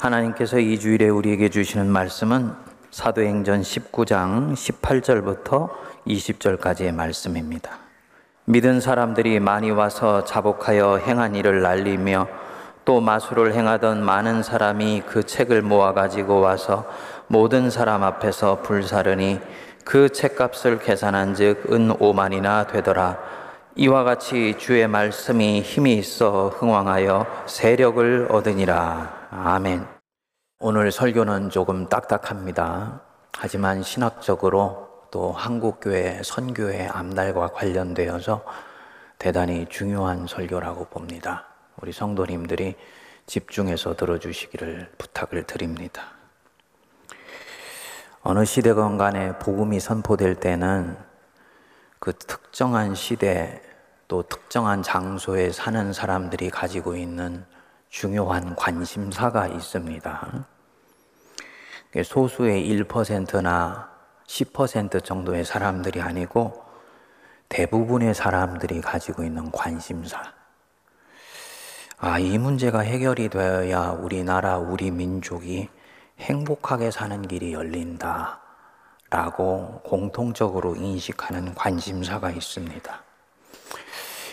하나님께서 0.00 0.58
이 0.58 0.78
주일에 0.78 1.10
우리에게 1.10 1.50
주시는 1.50 1.86
말씀은 1.90 2.52
사도행전 2.90 3.60
19장 3.60 4.54
18절부터 4.54 5.68
20절까지의 6.06 6.94
말씀입니다. 6.94 7.72
믿은 8.46 8.80
사람들이 8.80 9.40
많이 9.40 9.70
와서 9.70 10.24
자복하여 10.24 10.96
행한 10.96 11.36
일을 11.36 11.60
날리며 11.60 12.28
또 12.86 13.02
마술을 13.02 13.52
행하던 13.52 14.02
많은 14.02 14.42
사람이 14.42 15.02
그 15.06 15.24
책을 15.24 15.60
모아 15.60 15.92
가지고 15.92 16.40
와서 16.40 16.88
모든 17.26 17.68
사람 17.68 18.02
앞에서 18.02 18.62
불사르니 18.62 19.38
그 19.84 20.08
책값을 20.08 20.78
계산한즉 20.78 21.72
은 21.72 21.90
5만이나 21.90 22.66
되더라. 22.72 23.18
이와 23.76 24.04
같이 24.04 24.54
주의 24.56 24.88
말씀이 24.88 25.60
힘이 25.60 25.96
있어 25.98 26.48
흥왕하여 26.48 27.44
세력을 27.46 28.28
얻으니라. 28.30 29.19
아멘. 29.32 29.86
오늘 30.58 30.90
설교는 30.90 31.50
조금 31.50 31.88
딱딱합니다. 31.88 33.00
하지만 33.38 33.80
신학적으로 33.80 35.06
또 35.12 35.30
한국교회 35.30 36.22
선교의 36.24 36.88
앞날과 36.88 37.52
관련되어서 37.52 38.44
대단히 39.18 39.66
중요한 39.68 40.26
설교라고 40.26 40.86
봅니다. 40.86 41.46
우리 41.80 41.92
성도님들이 41.92 42.74
집중해서 43.26 43.94
들어주시기를 43.94 44.94
부탁을 44.98 45.44
드립니다. 45.44 46.02
어느 48.22 48.44
시대건 48.44 48.98
간에 48.98 49.38
복음이 49.38 49.78
선포될 49.78 50.40
때는 50.40 50.96
그 52.00 52.12
특정한 52.14 52.96
시대 52.96 53.62
또 54.08 54.24
특정한 54.24 54.82
장소에 54.82 55.52
사는 55.52 55.92
사람들이 55.92 56.50
가지고 56.50 56.96
있는 56.96 57.46
중요한 57.90 58.54
관심사가 58.54 59.48
있습니다. 59.48 60.46
소수의 62.04 62.68
1%나 62.70 63.90
10% 64.26 65.04
정도의 65.04 65.44
사람들이 65.44 66.00
아니고 66.00 66.64
대부분의 67.48 68.14
사람들이 68.14 68.80
가지고 68.80 69.24
있는 69.24 69.50
관심사. 69.50 70.22
아, 71.98 72.18
이 72.20 72.38
문제가 72.38 72.78
해결이 72.78 73.28
되어야 73.28 73.90
우리나라, 73.90 74.56
우리 74.56 74.92
민족이 74.92 75.68
행복하게 76.20 76.92
사는 76.92 77.20
길이 77.26 77.52
열린다. 77.52 78.40
라고 79.10 79.80
공통적으로 79.84 80.76
인식하는 80.76 81.56
관심사가 81.56 82.30
있습니다. 82.30 83.09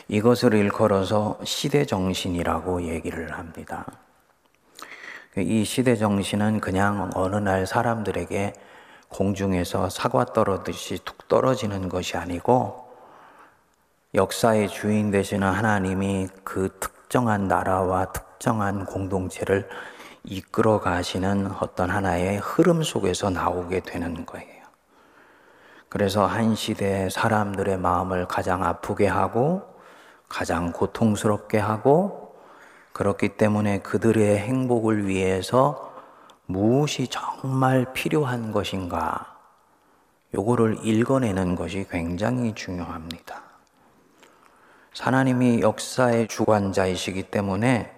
이것을 0.10 0.54
일컬어서 0.54 1.38
시대 1.44 1.86
정신이라고 1.86 2.84
얘기를 2.84 3.34
합니다. 3.34 3.86
이 5.36 5.66
시대 5.66 5.96
정신은 5.96 6.62
그냥 6.62 7.12
어느 7.14 7.36
날 7.36 7.68
사람들에게 7.68 8.54
공중에서 9.10 9.90
사과 9.90 10.26
떨어듯이 10.26 11.00
툭 11.04 11.28
떨어지는 11.28 11.90
것이 11.90 12.18
아니고 12.18 12.88
역사의 14.16 14.70
주인 14.70 15.12
되시는 15.12 15.48
하나님이 15.48 16.30
그 16.44 16.70
특정한 16.80 17.48
나라와 17.48 18.12
특정한 18.12 18.86
공동체를 18.86 19.68
이끌어 20.24 20.80
가시는 20.80 21.52
어떤 21.60 21.90
하나의 21.90 22.38
흐름 22.38 22.82
속에서 22.82 23.30
나오게 23.30 23.82
되는 23.82 24.26
거예요. 24.26 24.66
그래서 25.90 26.26
한 26.26 26.56
시대 26.56 27.10
사람들의 27.10 27.78
마음을 27.78 28.28
가장 28.28 28.64
아프게 28.64 29.08
하고 29.08 29.77
가장 30.30 30.72
고통스럽게 30.72 31.58
하고 31.58 32.36
그렇기 32.94 33.38
때문에 33.38 33.80
그들의 33.80 34.40
행복을 34.40 35.08
위해서 35.08 35.96
무엇이 36.46 37.08
정말 37.08 37.94
필요한 37.94 38.52
것인가 38.52 39.38
요거를 40.34 40.80
읽어내는 40.84 41.56
것이 41.56 41.86
굉장히 41.90 42.54
중요합니다. 42.56 43.44
하나님이 45.00 45.62
역사의 45.62 46.28
주관자이시기 46.28 47.24
때문에 47.24 47.94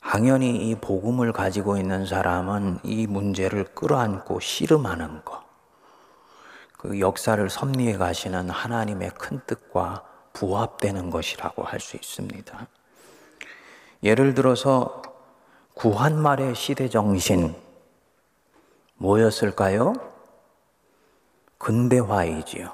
당연히 0.00 0.68
이 0.68 0.74
복음을 0.74 1.32
가지고 1.32 1.76
있는 1.76 2.04
사람은 2.04 2.80
이 2.82 3.06
문제를 3.06 3.64
끌어안고 3.74 4.40
씨름하는 4.40 5.24
것. 5.24 5.42
그 6.76 7.00
역사를 7.00 7.48
섭리해 7.48 7.96
가시는 7.96 8.50
하나님의 8.50 9.10
큰 9.18 9.40
뜻과 9.46 10.04
부합되는 10.34 11.08
것이라고 11.10 11.62
할 11.62 11.80
수 11.80 11.96
있습니다. 11.96 12.66
예를 14.02 14.34
들어서 14.34 15.00
구한말의 15.74 16.54
시대 16.54 16.88
정신 16.90 17.54
뭐였을까요? 18.96 19.94
근대화이지요. 21.58 22.72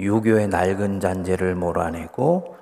유교의 0.00 0.48
낡은 0.48 0.98
잔재를 1.00 1.54
몰아내고 1.54 2.56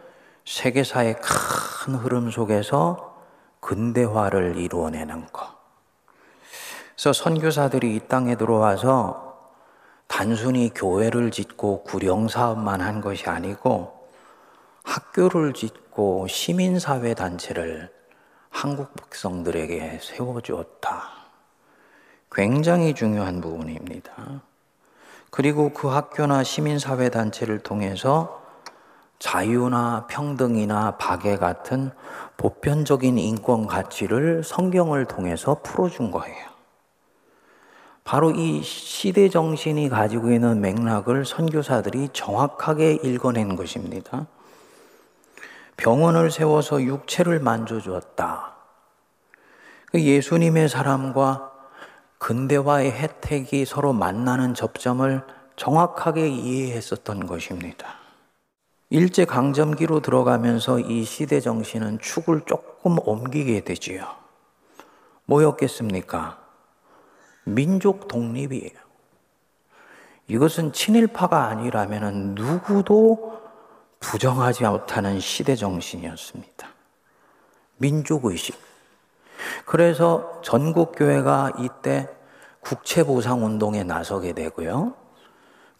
세계사의 0.45 1.17
큰 1.21 1.95
흐름 1.95 2.31
속에서 2.31 3.25
근대화를 3.61 4.57
이루어내는 4.57 5.29
것. 5.33 5.49
그래서 6.95 7.13
선교사들이 7.15 7.97
이 7.97 8.01
땅에 8.09 8.37
들어와서 8.37 9.30
단순히 10.10 10.72
교회를 10.75 11.31
짓고 11.31 11.84
구령 11.84 12.26
사업만 12.26 12.81
한 12.81 13.00
것이 13.00 13.31
아니고 13.31 14.09
학교를 14.82 15.54
짓고 15.54 16.26
시민사회 16.26 17.15
단체를 17.15 17.88
한국 18.50 18.93
백성들에게 18.97 20.00
세워주었다. 20.03 21.04
굉장히 22.32 22.93
중요한 22.93 23.41
부분입니다. 23.41 24.43
그리고 25.31 25.72
그 25.72 25.87
학교나 25.87 26.42
시민사회 26.42 27.09
단체를 27.09 27.60
통해서 27.60 28.42
자유나 29.21 30.09
평등이나 30.10 30.97
박애 30.97 31.37
같은 31.37 31.92
보편적인 32.37 33.16
인권 33.16 33.69
가치를 33.69 34.42
성경을 34.42 35.04
통해서 35.04 35.60
풀어준 35.62 36.10
거예요. 36.10 36.50
바로 38.05 38.31
이 38.31 38.62
시대 38.62 39.28
정신이 39.28 39.88
가지고 39.88 40.33
있는 40.33 40.61
맥락을 40.61 41.25
선교사들이 41.25 42.11
정확하게 42.12 43.00
읽어낸 43.05 43.56
것입니다. 43.56 44.27
병원을 45.77 46.31
세워서 46.31 46.83
육체를 46.83 47.41
만져주었다. 47.41 48.55
그 49.87 50.00
예수님의 50.00 50.69
사람과 50.69 51.50
근대화의 52.19 52.93
혜택이 52.93 53.65
서로 53.65 53.93
만나는 53.93 54.55
접점을 54.55 55.22
정확하게 55.56 56.28
이해했었던 56.28 57.27
것입니다. 57.27 58.00
일제 58.91 59.25
강점기로 59.25 60.00
들어가면서 60.00 60.81
이 60.81 61.05
시대 61.05 61.41
정신은 61.41 62.00
축을 62.00 62.43
조금 62.47 62.99
옮기게 62.99 63.65
되지요. 63.65 64.06
뭐였겠습니까? 65.27 66.40
민족 67.55 68.09
독립이에요. 68.09 68.78
이것은 70.28 70.72
친일파가 70.72 71.47
아니라면 71.47 72.34
누구도 72.34 73.41
부정하지 73.99 74.65
못하는 74.65 75.21
시대 75.21 75.56
정신이었습니다. 75.56 76.69
민족의식. 77.78 78.56
그래서 79.65 80.41
전국교회가 80.43 81.53
이때 81.59 82.09
국채보상운동에 82.60 83.84
나서게 83.84 84.33
되고요. 84.33 84.94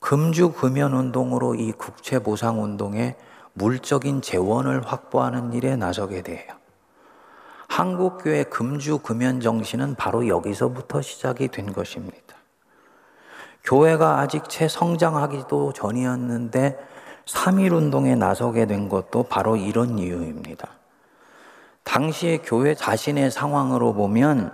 금주금연운동으로 0.00 1.54
이 1.54 1.72
국채보상운동에 1.72 3.16
물적인 3.53 4.22
재원을 4.22 4.86
확보하는 4.86 5.53
일에 5.53 5.76
나서게 5.76 6.22
돼요. 6.22 6.59
한국교회 7.70 8.42
금주 8.44 8.98
금연 8.98 9.41
정신은 9.41 9.94
바로 9.94 10.27
여기서부터 10.27 11.00
시작이 11.00 11.47
된 11.48 11.72
것입니다. 11.72 12.34
교회가 13.62 14.18
아직 14.18 14.48
채 14.48 14.66
성장하기도 14.66 15.72
전이었는데 15.72 16.77
3.1 17.27 17.72
운동에 17.72 18.16
나서게 18.16 18.66
된 18.66 18.89
것도 18.89 19.22
바로 19.22 19.54
이런 19.54 20.00
이유입니다. 20.00 20.68
당시의 21.84 22.42
교회 22.42 22.74
자신의 22.74 23.30
상황으로 23.30 23.95
보면 23.95 24.53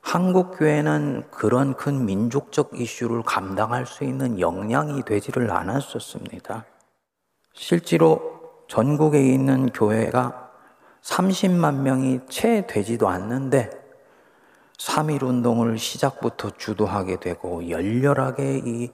한국 0.00 0.58
교회는 0.58 1.28
그런 1.30 1.74
큰 1.74 2.06
민족적 2.06 2.72
이슈를 2.74 3.22
감당할 3.22 3.86
수 3.86 4.02
있는 4.02 4.40
역량이 4.40 5.04
되지를 5.04 5.52
않았었습니다. 5.52 6.64
실제로 7.52 8.40
전국에 8.66 9.20
있는 9.20 9.70
교회가 9.70 10.45
30만 11.06 11.82
명이 11.82 12.20
채 12.28 12.66
되지도 12.66 13.08
않는데 13.08 13.70
3.1 14.76 15.22
운동을 15.22 15.78
시작부터 15.78 16.50
주도하게 16.50 17.20
되고 17.20 17.68
열렬하게 17.70 18.62
이 18.64 18.90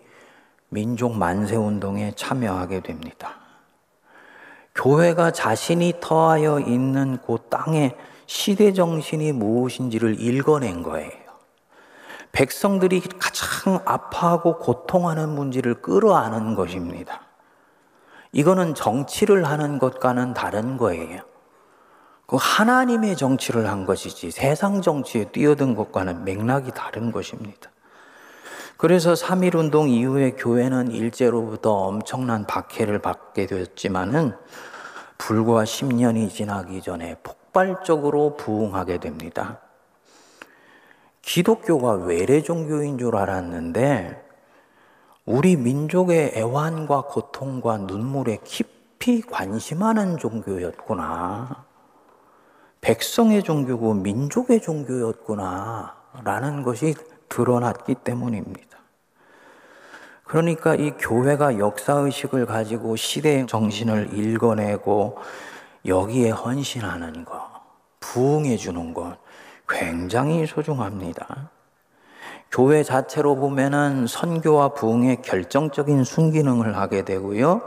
민족 0.68 1.16
만세 1.16 1.56
운동에 1.56 2.12
참여하게 2.14 2.80
됩니다. 2.80 3.36
교회가 4.74 5.32
자신이 5.32 5.94
터하여 6.00 6.60
있는 6.60 7.18
그 7.26 7.38
땅에 7.50 7.96
시대 8.26 8.72
정신이 8.72 9.32
무엇인지를 9.32 10.20
읽어낸 10.20 10.82
거예요. 10.82 11.10
백성들이 12.32 13.00
가장 13.18 13.82
아파하고 13.84 14.58
고통하는 14.58 15.30
문제를 15.30 15.82
끌어안은 15.82 16.54
것입니다. 16.54 17.22
이거는 18.32 18.74
정치를 18.74 19.44
하는 19.44 19.78
것과는 19.78 20.32
다른 20.32 20.78
거예요. 20.78 21.31
그 22.32 22.38
하나님의 22.40 23.14
정치를 23.18 23.68
한 23.68 23.84
것이지 23.84 24.30
세상 24.30 24.80
정치에 24.80 25.26
뛰어든 25.32 25.74
것과는 25.74 26.24
맥락이 26.24 26.70
다른 26.70 27.12
것입니다. 27.12 27.70
그래서 28.78 29.12
3.1 29.12 29.54
운동 29.54 29.90
이후에 29.90 30.30
교회는 30.30 30.92
일제로부터 30.92 31.74
엄청난 31.74 32.46
박해를 32.46 33.00
받게 33.00 33.44
되었지만은 33.44 34.34
불과 35.18 35.64
10년이 35.64 36.30
지나기 36.30 36.80
전에 36.80 37.16
폭발적으로 37.22 38.38
부흥하게 38.38 38.96
됩니다. 38.96 39.58
기독교가 41.20 41.96
외래 42.06 42.40
종교인 42.40 42.96
줄 42.96 43.14
알았는데 43.14 44.24
우리 45.26 45.56
민족의 45.56 46.32
애환과 46.34 47.02
고통과 47.08 47.76
눈물에 47.76 48.38
깊이 48.42 49.20
관심하는 49.20 50.16
종교였구나. 50.16 51.71
백성의 52.82 53.44
종교고 53.44 53.94
민족의 53.94 54.60
종교였구나. 54.60 55.94
라는 56.24 56.62
것이 56.62 56.94
드러났기 57.28 57.94
때문입니다. 57.94 58.78
그러니까 60.24 60.74
이 60.74 60.90
교회가 60.98 61.58
역사의식을 61.58 62.46
가지고 62.46 62.96
시대의 62.96 63.46
정신을 63.46 64.18
읽어내고 64.18 65.16
여기에 65.86 66.30
헌신하는 66.30 67.24
것, 67.24 67.40
부응해 68.00 68.56
주는 68.56 68.92
것 68.92 69.16
굉장히 69.68 70.46
소중합니다. 70.46 71.50
교회 72.50 72.82
자체로 72.82 73.36
보면은 73.36 74.06
선교와 74.06 74.70
부흥의 74.70 75.22
결정적인 75.22 76.04
순기능을 76.04 76.76
하게 76.76 77.04
되고요. 77.04 77.62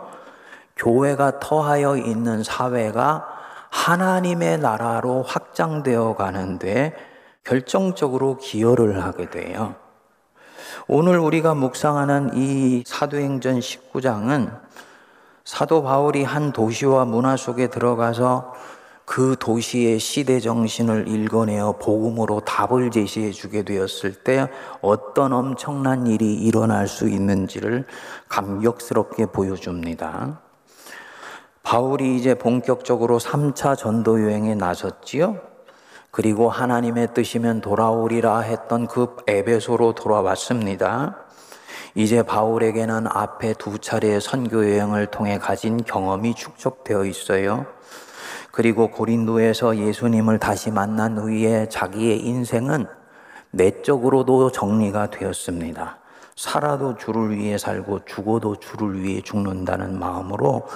교회가 0.75 1.39
터하여 1.39 1.97
있는 1.97 2.43
사회가 2.43 3.34
하나님의 3.75 4.59
나라로 4.59 5.23
확장되어 5.23 6.15
가는데 6.15 6.93
결정적으로 7.43 8.37
기여를 8.37 9.03
하게 9.03 9.29
돼요. 9.29 9.75
오늘 10.87 11.19
우리가 11.19 11.53
묵상하는 11.53 12.31
이 12.35 12.83
사도행전 12.87 13.59
19장은 13.59 14.57
사도 15.43 15.83
바울이 15.83 16.23
한 16.23 16.51
도시와 16.51 17.05
문화 17.05 17.35
속에 17.35 17.67
들어가서 17.67 18.53
그 19.03 19.35
도시의 19.39 19.99
시대 19.99 20.39
정신을 20.39 21.07
읽어내어 21.07 21.73
복음으로 21.73 22.39
답을 22.39 22.89
제시해 22.89 23.31
주게 23.31 23.61
되었을 23.61 24.23
때 24.23 24.47
어떤 24.81 25.33
엄청난 25.33 26.07
일이 26.07 26.33
일어날 26.33 26.87
수 26.87 27.07
있는지를 27.07 27.85
감격스럽게 28.29 29.27
보여줍니다. 29.27 30.44
바울이 31.65 32.15
이제 32.15 32.35
본격적으로 32.35 33.17
3차 33.17 33.75
전도 33.75 34.21
여행에 34.21 34.53
나섰지요. 34.53 35.39
그리고 36.11 36.47
하나님의 36.47 37.15
뜻이면 37.15 37.61
돌아오리라 37.61 38.41
했던 38.41 38.85
그 38.85 39.15
에베소로 39.25 39.93
돌아왔습니다. 39.93 41.17
이제 41.95 42.21
바울에게는 42.21 43.07
앞에 43.07 43.55
두 43.55 43.79
차례의 43.79 44.21
선교 44.21 44.63
여행을 44.63 45.07
통해 45.07 45.39
가진 45.39 45.83
경험이 45.83 46.35
축적되어 46.35 47.03
있어요. 47.05 47.65
그리고 48.51 48.91
고린도에서 48.91 49.77
예수님을 49.77 50.37
다시 50.37 50.69
만난 50.69 51.17
후에 51.17 51.67
자기의 51.67 52.19
인생은 52.27 52.85
내적으로도 53.49 54.51
정리가 54.51 55.09
되었습니다. 55.09 55.97
살아도 56.35 56.95
주를 56.95 57.35
위해 57.35 57.57
살고 57.57 58.05
죽어도 58.05 58.57
주를 58.57 59.01
위해 59.01 59.21
죽는다는 59.21 59.97
마음으로 59.97 60.67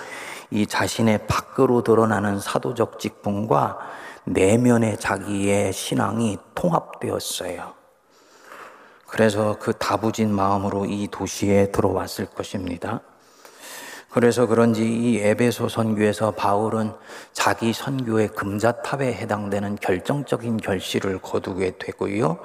이 0.51 0.65
자신의 0.65 1.27
밖으로 1.27 1.83
드러나는 1.83 2.39
사도적 2.39 2.99
직분과 2.99 3.77
내면의 4.25 4.97
자기의 4.97 5.73
신앙이 5.73 6.37
통합되었어요. 6.55 7.73
그래서 9.07 9.57
그 9.59 9.73
다부진 9.73 10.31
마음으로 10.33 10.85
이 10.85 11.07
도시에 11.09 11.71
들어왔을 11.71 12.27
것입니다. 12.27 13.01
그래서 14.11 14.47
그런지 14.47 14.83
이 14.83 15.19
에베소 15.19 15.69
선교에서 15.69 16.31
바울은 16.31 16.93
자기 17.31 17.73
선교의 17.73 18.29
금자탑에 18.29 19.13
해당되는 19.13 19.75
결정적인 19.75 20.57
결실을 20.57 21.19
거두게 21.19 21.77
되고요. 21.77 22.39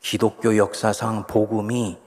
기독교 0.00 0.56
역사상 0.56 1.26
복음이 1.26 1.98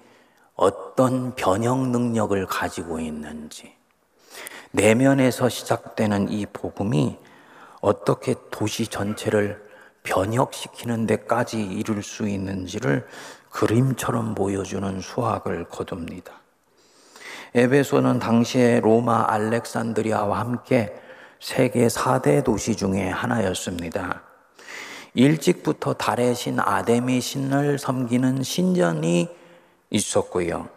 어떤 0.55 1.35
변형 1.35 1.91
능력을 1.91 2.43
가지고 2.47 2.99
있는지, 2.99 3.75
내면에서 4.71 5.49
시작되는 5.49 6.29
이 6.31 6.45
복음이 6.45 7.17
어떻게 7.81 8.35
도시 8.51 8.87
전체를 8.87 9.61
변혁시키는 10.03 11.07
데까지 11.07 11.61
이룰 11.61 12.01
수 12.03 12.27
있는지를 12.27 13.05
그림처럼 13.49 14.33
보여주는 14.33 15.01
수학을 15.01 15.65
거둡니다. 15.65 16.33
에베소는 17.53 18.19
당시에 18.19 18.79
로마 18.79 19.25
알렉산드리아와 19.27 20.39
함께 20.39 20.95
세계 21.39 21.87
4대 21.87 22.43
도시 22.43 22.75
중에 22.75 23.09
하나였습니다. 23.09 24.21
일찍부터 25.13 25.93
달의 25.93 26.35
신 26.35 26.59
아데미 26.59 27.19
신을 27.19 27.77
섬기는 27.77 28.43
신전이 28.43 29.27
있었고요. 29.89 30.69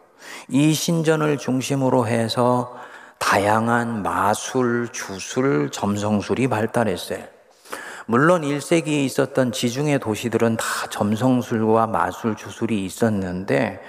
이 0.49 0.75
신전을 0.75 1.39
중심으로 1.39 2.09
해서 2.09 2.77
다양한 3.19 4.03
마술, 4.03 4.89
주술, 4.93 5.71
점성술이 5.71 6.49
발달했어요. 6.49 7.25
물론 8.07 8.43
1세기에 8.43 9.05
있었던 9.05 9.53
지중해 9.53 9.99
도시들은 9.99 10.57
다 10.57 10.65
점성술과 10.91 11.87
마술, 11.87 12.37
주술이 12.37 12.85
있었는데 12.85 13.81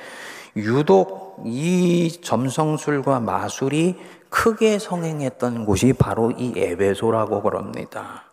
유독 0.56 1.44
이 1.46 2.22
점성술과 2.24 3.20
마술이 3.20 4.00
크게 4.30 4.80
성행했던 4.80 5.66
곳이 5.66 5.94
바로 5.94 6.32
이 6.32 6.54
에베소라고 6.56 7.42
그럽니다. 7.42 8.24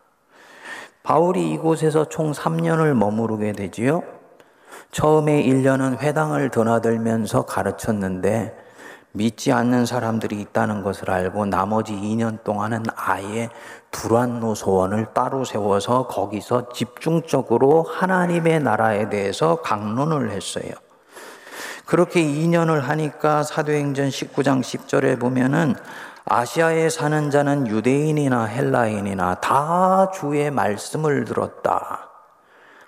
바울이 1.02 1.50
이곳에서 1.52 2.08
총 2.08 2.30
3년을 2.32 2.94
머무르게 2.94 3.52
되지요. 3.52 4.04
처음에 4.92 5.42
1년은 5.42 5.99
회당을 5.99 6.50
드나들면서 6.50 7.46
가르쳤는데 7.46 8.62
믿지 9.12 9.52
않는 9.52 9.85
사람들이 9.85 10.40
있다는 10.40 10.83
것을 10.83 11.11
알고 11.11 11.47
나머지 11.47 11.92
2년 11.92 12.42
동안은 12.45 12.85
아예 12.97 13.50
두란노 13.90 14.54
소원을 14.54 15.12
따로 15.12 15.45
세워서 15.45 16.07
거기서 16.07 16.71
집중적으로 16.71 17.83
하나님의 17.83 18.61
나라에 18.61 19.11
대해서 19.11 19.57
강론을 19.57 20.31
했어요. 20.31 20.73
그렇게 21.85 22.23
2년을 22.23 22.81
하니까 22.81 23.42
사도행전 23.42 24.09
19장 24.09 24.62
10절에 24.62 25.21
보면은 25.21 25.75
아시아에 26.25 26.88
사는 26.88 27.31
자는 27.31 27.66
유대인이나 27.66 28.45
헬라인이나 28.45 29.35
다 29.37 30.11
주의 30.12 30.50
말씀을 30.50 31.25
들었다. 31.25 32.09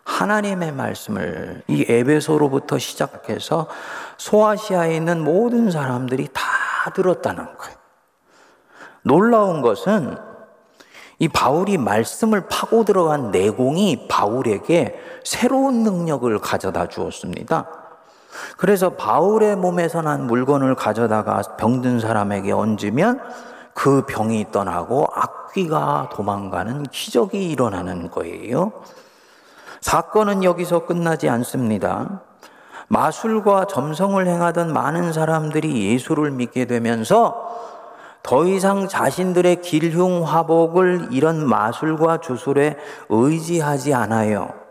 하나님의 0.05 0.73
말씀을 0.73 1.63
이 1.67 1.85
에베소로부터 1.89 2.79
시작해서 2.79 3.69
소아시아에 4.19 4.97
있는 4.97 5.23
모든 5.23 5.71
사람들이 5.71 6.29
다 6.33 6.43
들었다는 6.95 7.57
거예요. 7.57 7.77
놀라운 9.03 9.63
것은 9.63 10.17
이 11.19 11.29
바울이 11.29 11.79
말씀을 11.79 12.49
파고 12.49 12.85
들어간 12.85 13.31
내공이 13.31 14.09
바울에게 14.09 14.99
새로운 15.25 15.83
능력을 15.83 16.37
가져다 16.39 16.89
주었습니다. 16.89 17.69
그래서 18.57 18.91
바울의 18.91 19.57
몸에서 19.57 20.03
난 20.03 20.27
물건을 20.27 20.75
가져다가 20.75 21.43
병든 21.57 22.01
사람에게 22.01 22.53
얹으면 22.53 23.21
그 23.75 24.07
병이 24.07 24.51
떠나고 24.51 25.07
악귀가 25.15 26.11
도망가는 26.13 26.85
기적이 26.85 27.51
일어나는 27.51 28.11
거예요. 28.11 28.73
사건은 29.81 30.43
여기서 30.45 30.87
끝나지 30.87 31.29
않습니다. 31.29 32.23
마술과 32.89 33.67
점성을 33.67 34.27
행하던 34.27 34.73
많은 34.73 35.13
사람들이 35.13 35.93
예수를 35.93 36.31
믿게 36.31 36.67
되면서 36.67 37.55
더 38.23 38.47
이상 38.47 38.89
자신들의 38.89 39.61
길흉 39.61 40.23
화복을 40.23 41.09
이런 41.11 41.47
마술과 41.47 42.21
주술에 42.21 42.77
의지하지 43.11 43.93
않아요. 43.93 44.64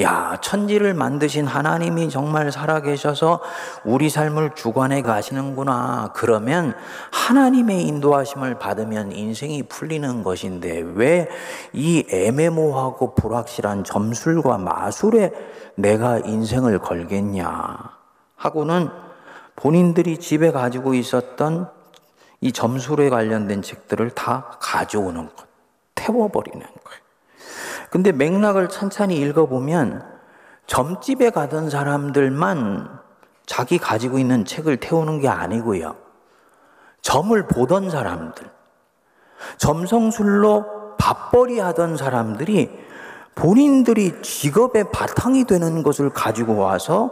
야, 0.00 0.38
천지를 0.40 0.92
만드신 0.92 1.46
하나님이 1.46 2.10
정말 2.10 2.50
살아계셔서 2.50 3.40
우리 3.84 4.10
삶을 4.10 4.56
주관해 4.56 5.02
가시는구나. 5.02 6.10
그러면 6.14 6.74
하나님의 7.12 7.82
인도하심을 7.86 8.58
받으면 8.58 9.12
인생이 9.12 9.64
풀리는 9.64 10.22
것인데 10.24 10.80
왜 10.94 11.28
이 11.72 12.06
애매모호하고 12.10 13.14
불확실한 13.14 13.84
점술과 13.84 14.58
마술에 14.58 15.32
내가 15.74 16.18
인생을 16.18 16.78
걸겠냐. 16.78 17.76
하고는 18.36 18.90
본인들이 19.56 20.18
집에 20.18 20.52
가지고 20.52 20.94
있었던 20.94 21.70
이 22.40 22.52
점술에 22.52 23.10
관련된 23.10 23.62
책들을 23.62 24.10
다 24.10 24.56
가져오는 24.60 25.26
것, 25.26 25.46
태워버리는. 25.94 26.64
근데 27.90 28.12
맥락을 28.12 28.68
찬찬히 28.68 29.16
읽어보면 29.16 30.04
점집에 30.66 31.30
가던 31.30 31.70
사람들만 31.70 33.00
자기 33.46 33.78
가지고 33.78 34.18
있는 34.18 34.44
책을 34.44 34.78
태우는 34.78 35.20
게 35.20 35.28
아니고요. 35.28 35.96
점을 37.02 37.46
보던 37.46 37.90
사람들, 37.90 38.50
점성술로 39.58 40.96
밥벌이 40.98 41.58
하던 41.60 41.96
사람들이 41.96 42.84
본인들이 43.34 44.22
직업의 44.22 44.90
바탕이 44.90 45.44
되는 45.44 45.82
것을 45.82 46.10
가지고 46.10 46.56
와서 46.56 47.10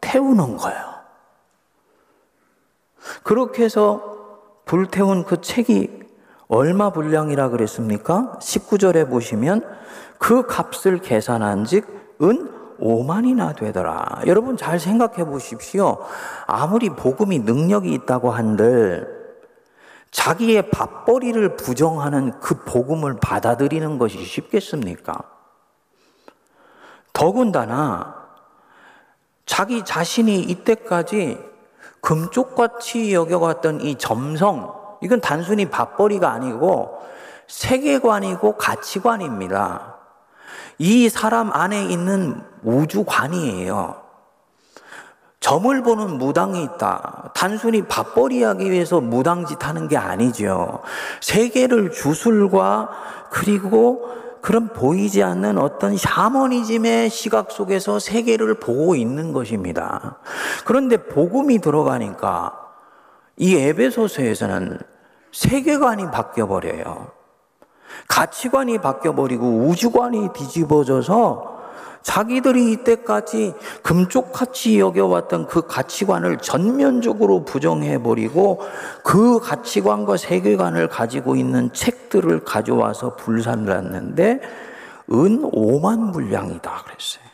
태우는 0.00 0.56
거예요. 0.58 0.92
그렇게 3.22 3.64
해서 3.64 4.12
불태운 4.64 5.24
그 5.24 5.40
책이 5.40 6.01
얼마 6.54 6.90
분량이라 6.90 7.48
그랬습니까? 7.48 8.36
19절에 8.38 9.08
보시면 9.08 9.64
그 10.18 10.46
값을 10.46 10.98
계산한 10.98 11.64
즉은 11.64 12.76
5만이나 12.78 13.56
되더라. 13.56 14.20
여러분 14.26 14.58
잘 14.58 14.78
생각해 14.78 15.24
보십시오. 15.24 16.04
아무리 16.46 16.90
복음이 16.90 17.38
능력이 17.38 17.90
있다고 17.94 18.30
한들 18.30 19.40
자기의 20.10 20.68
밥벌이를 20.68 21.56
부정하는 21.56 22.38
그 22.40 22.62
복음을 22.64 23.16
받아들이는 23.16 23.96
것이 23.96 24.22
쉽겠습니까? 24.22 25.22
더군다나 27.14 28.14
자기 29.46 29.86
자신이 29.86 30.38
이때까지 30.42 31.38
금쪽같이 32.02 33.14
여겨왔던 33.14 33.80
이 33.80 33.96
점성, 33.96 34.81
이건 35.02 35.20
단순히 35.20 35.66
밥벌이가 35.66 36.30
아니고 36.30 37.02
세계관이고 37.48 38.56
가치관입니다. 38.56 39.96
이 40.78 41.08
사람 41.08 41.52
안에 41.52 41.84
있는 41.84 42.40
우주관이에요. 42.62 44.02
점을 45.40 45.82
보는 45.82 46.18
무당이 46.18 46.62
있다. 46.62 47.32
단순히 47.34 47.82
밥벌이 47.82 48.44
하기 48.44 48.70
위해서 48.70 49.00
무당짓 49.00 49.66
하는 49.66 49.88
게 49.88 49.96
아니죠. 49.96 50.80
세계를 51.20 51.90
주술과 51.90 52.90
그리고 53.30 54.08
그런 54.40 54.72
보이지 54.72 55.22
않는 55.22 55.58
어떤 55.58 55.96
샤머니즘의 55.96 57.10
시각 57.10 57.50
속에서 57.50 57.98
세계를 57.98 58.54
보고 58.54 58.94
있는 58.94 59.32
것입니다. 59.32 60.18
그런데 60.64 60.96
복음이 60.96 61.60
들어가니까 61.60 62.58
이 63.36 63.56
에베소서에서는 63.56 64.78
세계관이 65.32 66.10
바뀌어 66.10 66.46
버려요. 66.46 67.10
가치관이 68.08 68.78
바뀌어버리고 68.78 69.66
우주관이 69.66 70.30
뒤집어져서 70.34 71.52
자기들이 72.02 72.72
이때까지 72.72 73.54
금쪽같이 73.82 74.80
여겨왔던 74.80 75.46
그 75.46 75.66
가치관을 75.66 76.38
전면적으로 76.38 77.44
부정해버리고 77.44 78.60
그 79.04 79.38
가치관과 79.38 80.16
세계관을 80.16 80.88
가지고 80.88 81.36
있는 81.36 81.72
책들을 81.72 82.44
가져와서 82.44 83.16
불산났는데 83.16 84.40
은 85.12 85.50
5만 85.52 86.12
분량이다 86.12 86.82
그랬어요. 86.84 87.31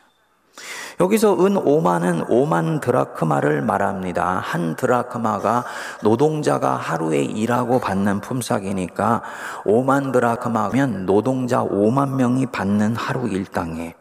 여기서 1.00 1.44
은 1.44 1.54
5만은 1.54 2.26
5만 2.28 2.80
드라크마를 2.80 3.62
말합니다. 3.62 4.40
한 4.42 4.74
드라크마가 4.74 5.64
노동자가 6.02 6.74
하루에 6.74 7.22
일하고 7.22 7.78
받는 7.78 8.20
품삯이니까 8.20 9.22
5만 9.64 10.12
드라크마면 10.12 11.06
노동자 11.06 11.62
5만 11.62 12.16
명이 12.16 12.46
받는 12.46 12.96
하루 12.96 13.28
일당에 13.28 13.94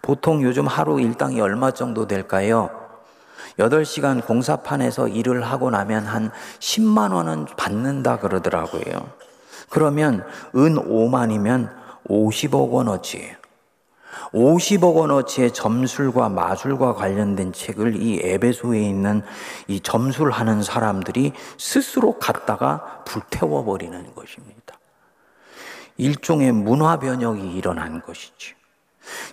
보통 0.00 0.42
요즘 0.42 0.66
하루 0.66 0.98
일당이 0.98 1.40
얼마 1.42 1.72
정도 1.72 2.06
될까요? 2.06 2.70
8시간 3.58 4.24
공사판에서 4.24 5.08
일을 5.08 5.42
하고 5.42 5.68
나면 5.68 6.06
한 6.06 6.30
10만 6.58 7.12
원은 7.12 7.46
받는다 7.56 8.18
그러더라고요. 8.18 9.10
그러면 9.68 10.24
은 10.56 10.76
5만이면 10.76 11.70
50억 12.08 12.70
원어치. 12.70 13.43
50억 14.32 14.94
원어치의 14.94 15.52
점술과 15.52 16.28
마술과 16.28 16.94
관련된 16.94 17.52
책을 17.52 18.00
이 18.02 18.20
에베소에 18.22 18.80
있는 18.80 19.22
이 19.68 19.80
점술하는 19.80 20.62
사람들이 20.62 21.32
스스로 21.58 22.18
갖다가 22.18 23.02
불태워 23.04 23.64
버리는 23.64 24.14
것입니다. 24.14 24.78
일종의 25.96 26.52
문화 26.52 26.98
변혁이 26.98 27.52
일어난 27.52 28.02
것이죠. 28.02 28.56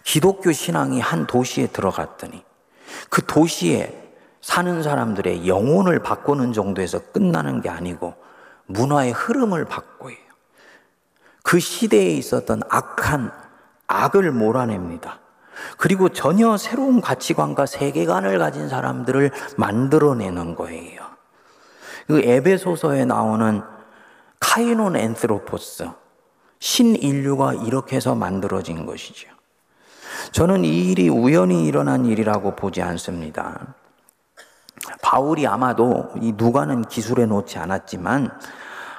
기독교 0.04 0.52
신앙이 0.52 1.00
한 1.00 1.26
도시에 1.26 1.68
들어갔더니 1.68 2.44
그 3.10 3.26
도시에 3.26 3.98
사는 4.42 4.84
사람들의 4.84 5.48
영혼을 5.48 6.00
바꾸는 6.00 6.54
정도에서 6.54 7.00
끝나는 7.12 7.62
게 7.62 7.70
아니고 7.70 8.16
문화의 8.66 9.12
흐름을 9.12 9.66
바꿔요. 9.66 10.16
그 11.44 11.60
시대에 11.60 12.12
있었던 12.12 12.62
악한 12.70 13.32
악을 13.92 14.32
몰아냅니다. 14.32 15.20
그리고 15.78 16.10
전혀 16.10 16.58
새로운 16.58 17.02
가치관과 17.02 17.66
세계관을 17.66 18.40
가진 18.40 18.70
사람들을 18.70 19.32
만들어내는 19.58 20.56
거예요. 20.56 21.02
그 22.08 22.22
에베소서에 22.22 23.06
나오는 23.06 23.62
카이논 24.40 24.96
엔트로포스, 24.96 25.90
신인류가 26.60 27.54
이렇게 27.54 27.96
해서 27.96 28.16
만들어진 28.16 28.86
것이죠. 28.86 29.30
저는 30.32 30.66
이 30.66 30.92
일이 30.92 31.10
우연히 31.10 31.66
일어난 31.66 32.06
일이라고 32.06 32.56
보지 32.56 32.82
않습니다. 32.82 33.76
바울이 35.02 35.46
아마도 35.48 36.12
이 36.22 36.34
누가는 36.36 36.84
기술해 36.84 37.26
놓지 37.26 37.60
않았지만 37.60 38.32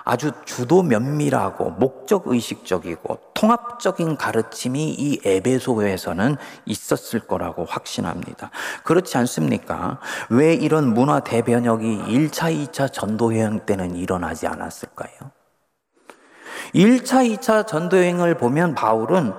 아주 0.04 0.32
주도 0.44 0.82
면밀하고 0.82 1.70
목적 1.70 2.26
의식적이고 2.26 3.31
통합적인 3.42 4.18
가르침이 4.18 4.94
이 4.96 5.20
에베소에서는 5.24 6.36
있었을 6.64 7.18
거라고 7.18 7.64
확신합니다. 7.64 8.52
그렇지 8.84 9.18
않습니까? 9.18 9.98
왜 10.30 10.54
이런 10.54 10.94
문화 10.94 11.18
대변혁이 11.18 12.04
1차, 12.06 12.54
2차 12.54 12.92
전도 12.92 13.36
여행 13.36 13.66
때는 13.66 13.96
일어나지 13.96 14.46
않았을까요? 14.46 15.10
1차, 16.72 17.36
2차 17.36 17.66
전도 17.66 17.96
여행을 17.96 18.36
보면 18.36 18.76
바울은 18.76 19.32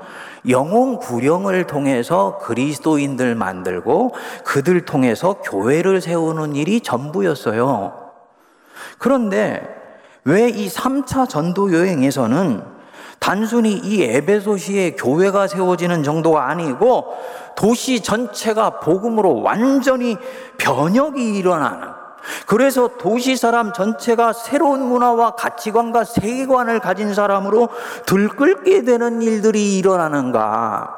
영혼 0.49 0.99
구령을 0.99 1.65
통해서 1.65 2.39
그리스도인들 2.39 3.35
만들고 3.35 4.13
그들 4.43 4.83
통해서 4.83 5.35
교회를 5.41 6.01
세우는 6.01 6.57
일이 6.57 6.81
전부였어요. 6.81 8.11
그런데 8.97 9.81
왜 10.25 10.49
이 10.49 10.67
3차 10.69 11.27
전도 11.27 11.73
여행에서는 11.73 12.72
단순히 13.23 13.71
이 13.71 14.03
에베소시의 14.03 14.97
교회가 14.97 15.47
세워지는 15.47 16.03
정도가 16.03 16.49
아니고 16.49 17.15
도시 17.55 18.01
전체가 18.01 18.81
복음으로 18.81 19.41
완전히 19.41 20.17
변혁이 20.57 21.37
일어나는 21.37 21.87
그래서 22.47 22.97
도시 22.97 23.37
사람 23.37 23.71
전체가 23.71 24.33
새로운 24.33 24.85
문화와 24.85 25.35
가치관과 25.35 26.03
세계관을 26.03 26.81
가진 26.81 27.13
사람으로 27.13 27.69
들끓게 28.05 28.83
되는 28.83 29.21
일들이 29.21 29.77
일어나는가? 29.77 30.93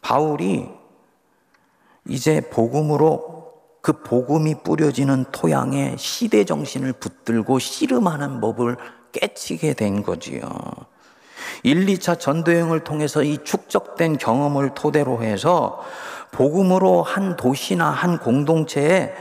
바울이 0.00 0.70
이제 2.06 2.40
복음으로 2.48 3.52
그 3.82 3.92
복음이 3.92 4.62
뿌려지는 4.62 5.26
토양에 5.32 5.96
시대 5.98 6.44
정신을 6.44 6.94
붙들고 6.94 7.58
씨름하는 7.58 8.40
법을 8.40 8.78
깨치게 9.12 9.74
된 9.74 10.02
거지요. 10.02 10.42
1, 11.68 11.84
2차 11.84 12.18
전도여행을 12.18 12.80
통해서 12.80 13.22
이 13.22 13.36
축적된 13.44 14.16
경험을 14.16 14.70
토대로 14.70 15.22
해서 15.22 15.84
복음으로 16.30 17.02
한 17.02 17.36
도시나 17.36 17.90
한 17.90 18.18
공동체에 18.18 19.14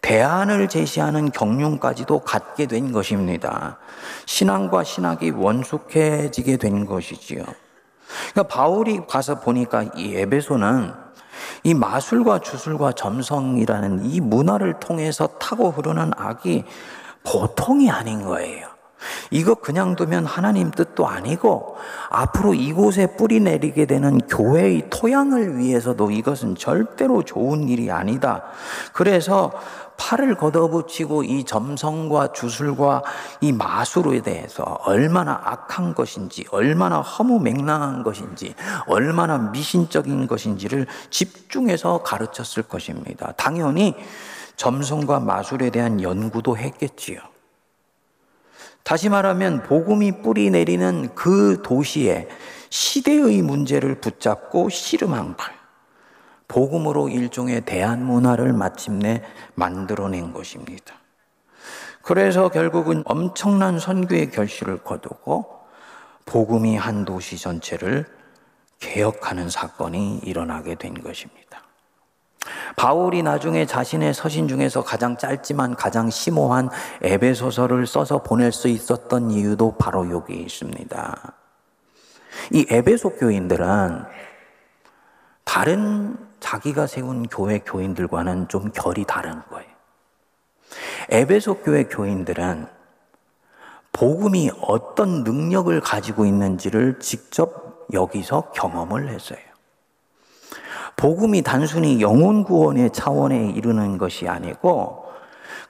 대안을 0.00 0.68
제시하는 0.68 1.32
경륜까지도 1.32 2.20
갖게 2.20 2.66
된 2.66 2.92
것입니다. 2.92 3.78
신앙과 4.26 4.84
신학이 4.84 5.30
원숙해지게 5.30 6.58
된 6.58 6.86
것이지요. 6.86 7.42
그러니까 8.30 8.42
바울이 8.54 9.00
가서 9.08 9.40
보니까 9.40 9.84
이 9.96 10.14
에베소는 10.14 10.92
이 11.64 11.74
마술과 11.74 12.40
주술과 12.40 12.92
점성이라는 12.92 14.04
이 14.04 14.20
문화를 14.20 14.74
통해서 14.78 15.26
타고 15.40 15.72
흐르는 15.72 16.12
악이 16.16 16.62
보통이 17.24 17.90
아닌 17.90 18.22
거예요. 18.22 18.71
이거 19.30 19.54
그냥 19.54 19.96
두면 19.96 20.26
하나님 20.26 20.70
뜻도 20.70 21.06
아니고 21.06 21.76
앞으로 22.10 22.54
이곳에 22.54 23.16
뿌리 23.16 23.40
내리게 23.40 23.86
되는 23.86 24.18
교회의 24.18 24.88
토양을 24.90 25.58
위해서도 25.58 26.10
이것은 26.10 26.56
절대로 26.56 27.22
좋은 27.22 27.68
일이 27.68 27.90
아니다. 27.90 28.42
그래서 28.92 29.52
팔을 29.96 30.34
걷어붙이고 30.34 31.22
이 31.22 31.44
점성과 31.44 32.32
주술과 32.32 33.02
이 33.40 33.52
마술에 33.52 34.20
대해서 34.20 34.62
얼마나 34.84 35.40
악한 35.44 35.94
것인지, 35.94 36.44
얼마나 36.50 37.00
허무맹랑한 37.00 38.02
것인지, 38.02 38.54
얼마나 38.86 39.38
미신적인 39.38 40.26
것인지를 40.26 40.86
집중해서 41.10 42.02
가르쳤을 42.02 42.64
것입니다. 42.64 43.32
당연히 43.36 43.94
점성과 44.56 45.20
마술에 45.20 45.70
대한 45.70 46.02
연구도 46.02 46.56
했겠지요. 46.56 47.31
다시 48.82 49.08
말하면 49.08 49.62
복음이 49.62 50.22
뿌리 50.22 50.50
내리는 50.50 51.14
그 51.14 51.62
도시에 51.62 52.28
시대의 52.70 53.42
문제를 53.42 54.00
붙잡고 54.00 54.68
씨름한 54.68 55.36
걸 55.36 55.52
복음으로 56.48 57.08
일종의 57.08 57.64
대한 57.64 58.04
문화를 58.04 58.52
마침내 58.52 59.22
만들어낸 59.54 60.32
것입니다. 60.32 60.94
그래서 62.02 62.48
결국은 62.48 63.02
엄청난 63.06 63.78
선교의 63.78 64.30
결실을 64.30 64.78
거두고 64.78 65.60
복음이 66.26 66.76
한 66.76 67.04
도시 67.04 67.38
전체를 67.38 68.06
개혁하는 68.80 69.48
사건이 69.48 70.20
일어나게 70.24 70.74
된 70.74 70.94
것입니다. 70.94 71.51
바울이 72.76 73.22
나중에 73.22 73.66
자신의 73.66 74.14
서신 74.14 74.48
중에서 74.48 74.82
가장 74.82 75.16
짧지만 75.16 75.76
가장 75.76 76.10
심오한 76.10 76.68
에베소서를 77.02 77.86
써서 77.86 78.22
보낼 78.22 78.52
수 78.52 78.68
있었던 78.68 79.30
이유도 79.30 79.76
바로 79.78 80.10
여기 80.10 80.34
있습니다. 80.34 81.32
이 82.52 82.66
에베소 82.68 83.16
교인들은 83.16 84.04
다른 85.44 86.16
자기가 86.40 86.86
세운 86.86 87.28
교회 87.28 87.58
교인들과는 87.58 88.48
좀 88.48 88.72
결이 88.72 89.04
다른 89.04 89.42
거예요. 89.50 89.70
에베소 91.10 91.58
교회 91.58 91.84
교인들은 91.84 92.66
복음이 93.92 94.50
어떤 94.62 95.22
능력을 95.22 95.78
가지고 95.80 96.24
있는지를 96.24 96.98
직접 96.98 97.86
여기서 97.92 98.52
경험을 98.52 99.08
했어요. 99.08 99.51
복음이 100.96 101.42
단순히 101.42 102.00
영혼 102.00 102.44
구원의 102.44 102.92
차원에 102.92 103.50
이르는 103.50 103.98
것이 103.98 104.28
아니고 104.28 105.02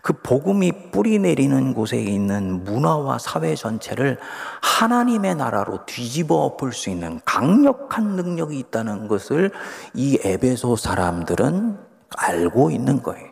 그 0.03 0.13
복음이 0.15 0.91
뿌리 0.91 1.21
내리는 1.21 1.75
곳에 1.75 1.97
있는 1.97 2.65
문화와 2.65 3.19
사회 3.19 3.55
전체를 3.55 4.19
하나님의 4.61 5.37
나라로 5.37 5.87
뒤집어 5.87 6.35
엎을 6.45 6.73
수 6.73 6.91
있는 6.91 7.21
강력한 7.25 8.17
능력이 8.17 8.59
있다는 8.59 9.07
것을 9.07 9.53
이 9.95 10.19
에베소 10.25 10.75
사람들은 10.75 11.79
알고 12.17 12.73
있는 12.73 13.03
거예요. 13.03 13.31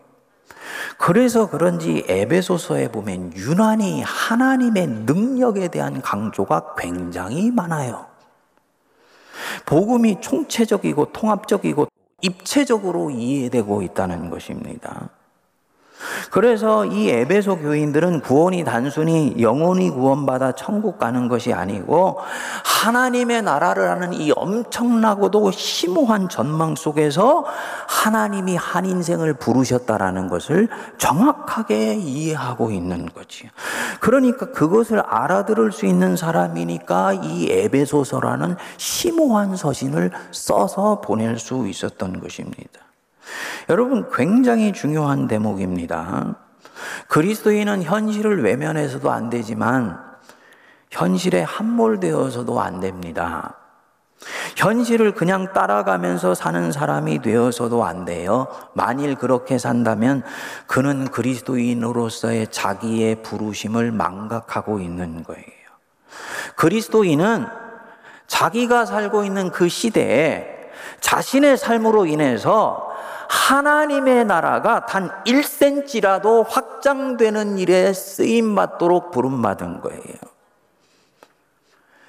그래서 0.97 1.51
그런지 1.51 2.05
에베소서에 2.07 2.93
보면 2.93 3.33
유난히 3.35 4.03
하나님의 4.03 4.87
능력에 4.87 5.69
대한 5.69 6.01
강조가 6.01 6.75
굉장히 6.77 7.51
많아요. 7.51 8.10
복음이 9.67 10.21
총체적이고 10.21 11.13
통합적이고 11.13 11.89
입체적으로 12.23 13.11
이해되고 13.11 13.83
있다는 13.83 14.31
것입니다. 14.31 15.11
그래서 16.31 16.87
이 16.87 17.11
에베소 17.11 17.59
교인들은 17.59 18.21
구원이 18.21 18.65
단순히 18.65 19.35
영혼이 19.39 19.91
구원받아 19.91 20.53
천국 20.53 20.99
가는 20.99 21.29
것이 21.29 21.53
아니고 21.53 22.19
하나님의 22.65 23.43
나라를 23.43 23.91
하는 23.91 24.13
이 24.13 24.31
엄청나고도 24.35 25.51
심오한 25.51 26.29
전망 26.29 26.77
속에서 26.77 27.45
하나님이 27.89 28.57
한 28.57 28.87
인생을 28.87 29.35
부르셨다라는 29.35 30.29
것을 30.29 30.69
정확하게 30.99 31.95
이해하고 31.97 32.71
있는 32.71 33.07
거지요. 33.07 33.51
그러니까 33.99 34.53
그것을 34.53 35.01
알아들을 35.01 35.73
수 35.73 35.85
있는 35.85 36.17
사람이니까 36.17 37.15
이 37.15 37.49
에베소서라는 37.51 38.57
심오한 38.77 39.57
서신을 39.57 40.13
써서 40.31 41.01
보낼 41.01 41.39
수 41.39 41.67
있었던 41.67 42.21
것입니다. 42.21 42.90
여러분, 43.69 44.09
굉장히 44.13 44.73
중요한 44.73 45.27
대목입니다. 45.29 46.37
그리스도인은 47.09 47.83
현실을 47.83 48.43
외면해서도 48.43 49.11
안 49.11 49.31
되지만 49.31 49.99
현실에 50.91 51.43
함몰되어서도 51.43 52.61
안 52.61 52.81
됩니다. 52.81 53.57
현실을 54.57 55.15
그냥 55.15 55.53
따라가면서 55.53 56.35
사는 56.35 56.73
사람이 56.73 57.23
되어서도 57.23 57.85
안 57.85 58.05
돼요. 58.05 58.49
만일 58.75 59.15
그렇게 59.15 59.57
산다면 59.57 60.23
그는 60.67 61.09
그리스도인으로서의 61.11 62.49
자기의 62.49 63.23
부르심을 63.23 63.93
망각하고 63.93 64.81
있는 64.81 65.23
거예요. 65.23 65.45
그리스도인은 66.57 67.47
자기가 68.27 68.85
살고 68.85 69.25
있는 69.25 69.51
그 69.51 69.69
시대에 69.69 70.47
자신의 71.01 71.57
삶으로 71.57 72.07
인해서 72.07 72.90
하나님의 73.31 74.25
나라가 74.25 74.87
단 74.87 75.09
1cm라도 75.25 76.45
확장되는 76.49 77.59
일에 77.59 77.93
쓰임 77.93 78.57
받도록 78.57 79.13
부름받은 79.13 79.83
거예요. 79.83 80.17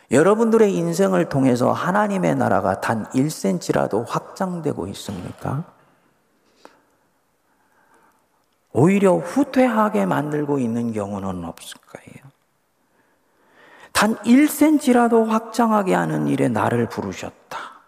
여러분들의 0.10 0.74
인생을 0.74 1.30
통해서 1.30 1.72
하나님의 1.72 2.36
나라가 2.36 2.82
단 2.82 3.06
1cm라도 3.12 4.04
확장되고 4.08 4.88
있습니까? 4.88 5.64
오히려 8.74 9.18
후퇴하게 9.18 10.08
만들고 10.08 10.58
있는 10.58 10.92
경우는 10.92 11.46
없을 11.46 11.78
거예요. 11.82 12.32
단 13.92 14.16
1cm라도 14.24 15.28
확장하게 15.28 15.94
하는 15.94 16.28
일에 16.28 16.48
나를 16.48 16.90
부르셨다. 16.90 17.81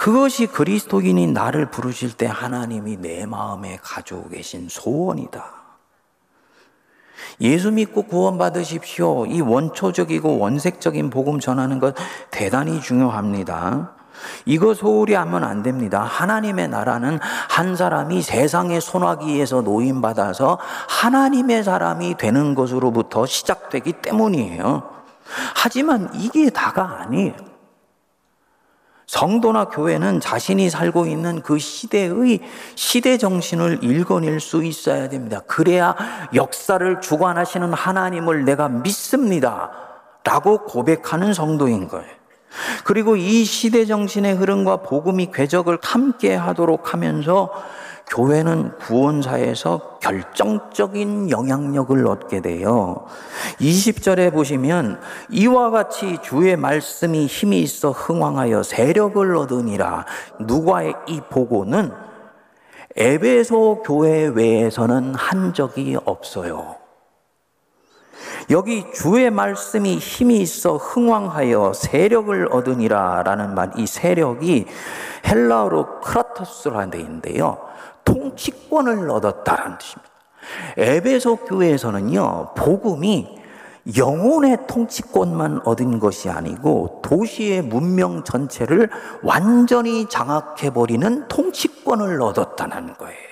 그것이 0.00 0.46
그리스도인인 0.46 1.34
나를 1.34 1.66
부르실 1.70 2.14
때 2.16 2.24
하나님이 2.26 2.96
내 2.96 3.26
마음에 3.26 3.78
가지고 3.82 4.30
계신 4.30 4.66
소원이다. 4.70 5.44
예수 7.42 7.70
믿고 7.70 8.04
구원받으십시오. 8.04 9.26
이 9.26 9.42
원초적이고 9.42 10.38
원색적인 10.38 11.10
복음 11.10 11.38
전하는 11.38 11.78
것 11.78 11.94
대단히 12.30 12.80
중요합니다. 12.80 13.92
이거 14.46 14.72
소홀히 14.72 15.12
하면 15.12 15.44
안 15.44 15.62
됩니다. 15.62 16.00
하나님의 16.00 16.68
나라는 16.68 17.18
한 17.50 17.76
사람이 17.76 18.22
세상의 18.22 18.80
소나기에서 18.80 19.60
노임받아서 19.60 20.58
하나님의 20.88 21.62
사람이 21.62 22.16
되는 22.16 22.54
것으로부터 22.54 23.26
시작되기 23.26 23.92
때문이에요. 24.00 24.82
하지만 25.54 26.08
이게 26.14 26.48
다가 26.48 27.00
아니에요. 27.02 27.49
성도나 29.10 29.64
교회는 29.64 30.20
자신이 30.20 30.70
살고 30.70 31.06
있는 31.06 31.42
그 31.42 31.58
시대의 31.58 32.38
시대 32.76 33.18
정신을 33.18 33.82
읽어낼 33.82 34.38
수 34.38 34.62
있어야 34.62 35.08
됩니다. 35.08 35.40
그래야 35.48 35.96
역사를 36.32 37.00
주관하시는 37.00 37.72
하나님을 37.72 38.44
내가 38.44 38.68
믿습니다. 38.68 39.72
라고 40.22 40.58
고백하는 40.58 41.34
성도인 41.34 41.88
거예요. 41.88 42.08
그리고 42.84 43.16
이 43.16 43.44
시대 43.44 43.84
정신의 43.84 44.36
흐름과 44.36 44.82
복음이 44.82 45.32
궤적을 45.32 45.78
함께 45.82 46.36
하도록 46.36 46.92
하면서 46.92 47.50
교회는 48.10 48.76
구원사에서 48.78 49.98
결정적인 50.00 51.30
영향력을 51.30 52.06
얻게 52.08 52.40
돼요. 52.40 53.06
20절에 53.60 54.32
보시면 54.32 55.00
이와 55.30 55.70
같이 55.70 56.18
주의 56.20 56.56
말씀이 56.56 57.26
힘이 57.26 57.60
있어 57.60 57.92
흥왕하여 57.92 58.64
세력을 58.64 59.36
얻으니라. 59.36 60.06
누가의 60.40 60.94
이 61.06 61.20
보고는 61.30 61.92
에베소 62.96 63.82
교회 63.84 64.26
외에서는 64.26 65.14
한 65.14 65.54
적이 65.54 65.96
없어요. 66.04 66.80
여기 68.50 68.84
주의 68.92 69.30
말씀이 69.30 69.98
힘이 69.98 70.40
있어 70.40 70.76
흥왕하여 70.76 71.72
세력을 71.72 72.48
얻으니라 72.50 73.22
라는 73.22 73.54
말, 73.54 73.70
이 73.76 73.86
세력이 73.86 74.66
헬라어로 75.24 76.00
크라토스라는 76.00 76.90
데 76.90 76.98
있는데요. 76.98 77.70
통치권을 78.10 79.08
얻었다는 79.10 79.78
뜻입니다. 79.78 80.10
에베소 80.76 81.36
교회에서는요, 81.36 82.54
복음이 82.56 83.40
영혼의 83.96 84.58
통치권만 84.66 85.62
얻은 85.64 86.00
것이 86.00 86.28
아니고 86.28 87.00
도시의 87.02 87.62
문명 87.62 88.24
전체를 88.24 88.90
완전히 89.22 90.08
장악해버리는 90.08 91.28
통치권을 91.28 92.20
얻었다는 92.20 92.94
거예요. 92.94 93.30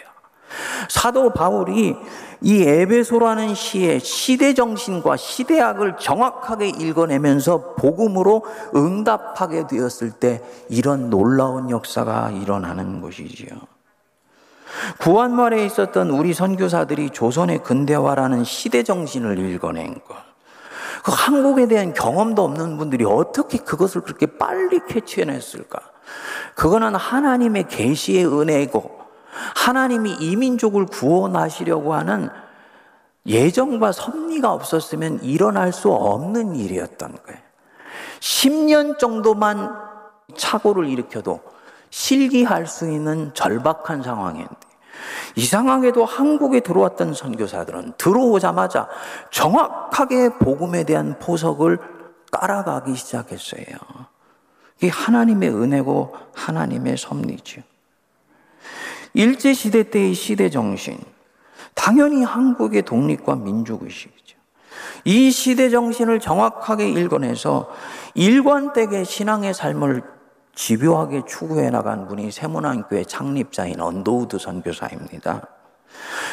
사도 0.88 1.30
바울이 1.30 1.94
이 2.40 2.62
에베소라는 2.62 3.54
시의 3.54 4.00
시대 4.00 4.54
정신과 4.54 5.16
시대학을 5.16 5.96
정확하게 5.98 6.68
읽어내면서 6.68 7.74
복음으로 7.74 8.44
응답하게 8.74 9.66
되었을 9.66 10.12
때 10.12 10.42
이런 10.70 11.10
놀라운 11.10 11.68
역사가 11.68 12.30
일어나는 12.30 13.00
것이지요. 13.02 13.77
구한 14.98 15.34
말에 15.34 15.64
있었던 15.64 16.10
우리 16.10 16.34
선교사들이 16.34 17.10
조선의 17.10 17.62
근대화라는 17.62 18.44
시대 18.44 18.82
정신을 18.82 19.38
읽어낸 19.38 19.94
것. 19.94 20.16
그 21.02 21.12
한국에 21.12 21.68
대한 21.68 21.94
경험도 21.94 22.42
없는 22.42 22.76
분들이 22.76 23.04
어떻게 23.04 23.58
그것을 23.58 24.02
그렇게 24.02 24.26
빨리 24.26 24.80
캐치해냈을까? 24.86 25.80
그거는 26.54 26.94
하나님의 26.94 27.68
계시의 27.68 28.26
은혜고 28.26 28.98
하나님이 29.56 30.16
이민족을 30.20 30.86
구원하시려고 30.86 31.94
하는 31.94 32.28
예정과 33.26 33.92
섭리가 33.92 34.52
없었으면 34.52 35.22
일어날 35.22 35.72
수 35.72 35.90
없는 35.90 36.56
일이었던 36.56 37.16
거예요. 37.24 37.40
10년 38.20 38.98
정도만 38.98 39.72
착오를 40.36 40.88
일으켜도 40.88 41.40
실기할 41.90 42.66
수 42.66 42.90
있는 42.90 43.32
절박한 43.34 44.02
상황인데 44.02 44.54
이상하게도 45.36 46.04
한국에 46.04 46.60
들어왔던 46.60 47.14
선교사들은 47.14 47.94
들어오자마자 47.98 48.88
정확하게 49.30 50.30
복음에 50.38 50.84
대한 50.84 51.18
포석을 51.18 51.78
깔아가기 52.30 52.94
시작했어요. 52.94 53.64
이게 54.78 54.88
하나님의 54.88 55.50
은혜고 55.50 56.14
하나님의 56.34 56.96
섭리죠. 56.96 57.62
일제시대 59.14 59.90
때의 59.90 60.14
시대 60.14 60.50
정신, 60.50 60.98
당연히 61.74 62.22
한국의 62.22 62.82
독립과 62.82 63.36
민족의식이죠. 63.36 64.36
이 65.04 65.30
시대 65.30 65.70
정신을 65.70 66.20
정확하게 66.20 66.90
읽어내서 66.90 67.70
일관되게 68.14 69.04
신앙의 69.04 69.54
삶을 69.54 70.17
집요하게 70.58 71.22
추구해 71.24 71.70
나간 71.70 72.08
분이 72.08 72.32
새문안교회 72.32 73.04
창립자인 73.04 73.80
언더우드 73.80 74.38
선교사입니다. 74.38 75.46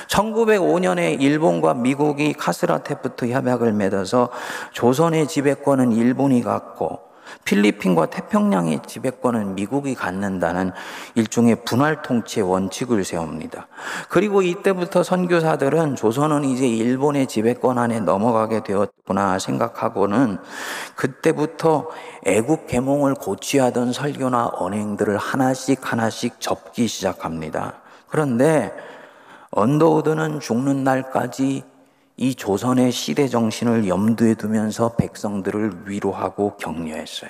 1905년에 0.08 1.22
일본과 1.22 1.76
미국이 1.76 2.34
가쓰라 2.34 2.79
태프트 2.79 3.30
협약을 3.30 3.72
맺어서 3.74 4.30
조선의 4.72 5.28
지배권은 5.28 5.92
일본이 5.92 6.42
갖고 6.42 7.02
필리핀과 7.44 8.08
태평양의 8.08 8.82
지배권은 8.88 9.56
미국이 9.56 9.94
갖는다는 9.94 10.72
일종의 11.16 11.58
분할 11.66 12.02
통치의 12.02 12.50
원칙을 12.50 13.04
세웁니다. 13.04 13.68
그리고 14.10 14.42
이때부터 14.42 15.04
선교사들은 15.04 15.96
조선은 15.96 16.46
이제 16.46 16.68
일본의 16.68 17.28
지배권 17.28 17.78
안에 17.78 18.00
넘어가게 18.00 18.64
되었구나 18.64 19.40
생각하고는 19.40 20.40
그때부터 20.96 21.90
애국 22.26 22.68
계몽을 22.68 23.16
고취하던 23.16 23.94
설교나 23.94 24.52
언행들을 24.54 25.18
하나씩 25.18 25.92
하나씩 25.92 26.40
접기 26.40 26.88
시작합니다. 26.88 27.82
그런데 28.08 28.74
언더우드는 29.52 30.40
죽는 30.40 30.84
날까지 30.84 31.64
이 32.18 32.34
조선의 32.36 32.92
시대 32.92 33.28
정신을 33.28 33.88
염두에 33.88 34.36
두면서 34.36 34.96
백성들을 34.96 35.90
위로하고 35.90 36.58
격려했어요. 36.58 37.30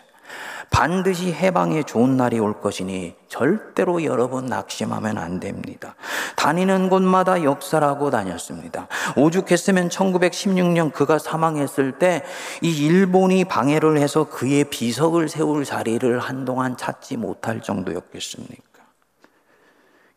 반드시 0.71 1.31
해방의 1.31 1.83
좋은 1.83 2.17
날이 2.17 2.39
올 2.39 2.59
것이니 2.59 3.13
절대로 3.27 4.03
여러분 4.03 4.47
낙심하면 4.47 5.17
안 5.17 5.39
됩니다. 5.39 5.95
다니는 6.35 6.89
곳마다 6.89 7.43
역사라고 7.43 8.09
다녔습니다. 8.09 8.87
오죽했으면 9.15 9.89
1916년 9.89 10.91
그가 10.91 11.19
사망했을 11.19 11.99
때 11.99 12.23
이 12.61 12.85
일본이 12.85 13.45
방해를 13.45 13.97
해서 13.97 14.27
그의 14.29 14.65
비석을 14.65 15.29
세울 15.29 15.65
자리를 15.65 16.19
한동안 16.19 16.77
찾지 16.77 17.17
못할 17.17 17.61
정도였겠습니까? 17.61 18.63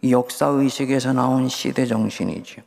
이 0.02 0.12
역사 0.12 0.46
의식에서 0.46 1.12
나온 1.12 1.48
시대 1.48 1.84
정신이죠. 1.84 2.62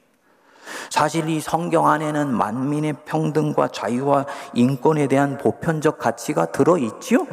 사실 0.89 1.29
이 1.29 1.39
성경 1.39 1.87
안에는 1.87 2.33
만민의 2.33 2.95
평등과 3.05 3.69
자유와 3.69 4.25
인권에 4.53 5.07
대한 5.07 5.37
보편적 5.37 5.97
가치가 5.97 6.45
들어있지요. 6.47 7.25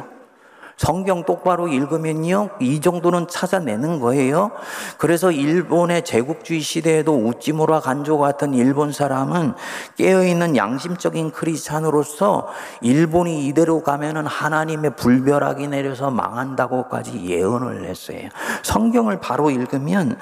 성경 0.79 1.25
똑바로 1.25 1.67
읽으면요, 1.67 2.51
이 2.61 2.79
정도는 2.79 3.27
찾아내는 3.27 3.99
거예요. 3.99 4.51
그래서 4.97 5.29
일본의 5.29 6.05
제국주의 6.05 6.61
시대에도 6.61 7.17
우찌무라 7.17 7.81
간조 7.81 8.17
같은 8.17 8.53
일본 8.53 8.93
사람은 8.93 9.55
깨어있는 9.97 10.55
양심적인 10.55 11.31
크리스찬으로서 11.31 12.47
일본이 12.79 13.45
이대로 13.45 13.83
가면은 13.83 14.25
하나님의 14.25 14.95
불벼락이 14.95 15.67
내려서 15.67 16.11
망한다고까지 16.11 17.25
예언을 17.25 17.83
했어요. 17.83 18.29
성경을 18.63 19.19
바로 19.19 19.49
읽으면 19.51 20.15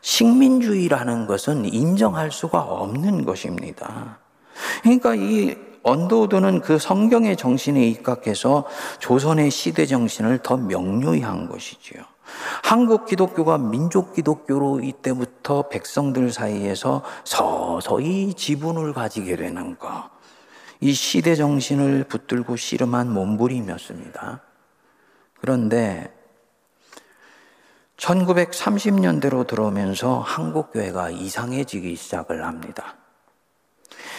식민주의라는 0.00 1.26
것은 1.26 1.64
인정할 1.64 2.30
수가 2.30 2.60
없는 2.60 3.24
것입니다. 3.24 4.18
그러니까 4.82 5.14
이 5.14 5.56
언더우드는 5.82 6.60
그 6.60 6.78
성경의 6.78 7.36
정신에 7.36 7.86
입각해서 7.88 8.66
조선의 8.98 9.50
시대 9.50 9.86
정신을 9.86 10.38
더 10.42 10.56
명료히 10.56 11.22
한 11.22 11.48
것이지요. 11.48 12.02
한국 12.62 13.06
기독교가 13.06 13.56
민족 13.58 14.14
기독교로 14.14 14.80
이때부터 14.80 15.68
백성들 15.68 16.30
사이에서 16.30 17.02
서서히 17.24 18.34
지분을 18.34 18.92
가지게 18.92 19.36
되는 19.36 19.78
것. 19.78 20.10
이 20.80 20.92
시대 20.92 21.34
정신을 21.34 22.04
붙들고 22.04 22.56
씨름한 22.56 23.12
몸부림이었습니다. 23.12 24.42
그런데 25.40 26.12
1930년대로 27.98 29.46
들어오면서 29.46 30.20
한국 30.20 30.72
교회가 30.72 31.10
이상해지기 31.10 31.96
시작을 31.96 32.44
합니다. 32.44 32.96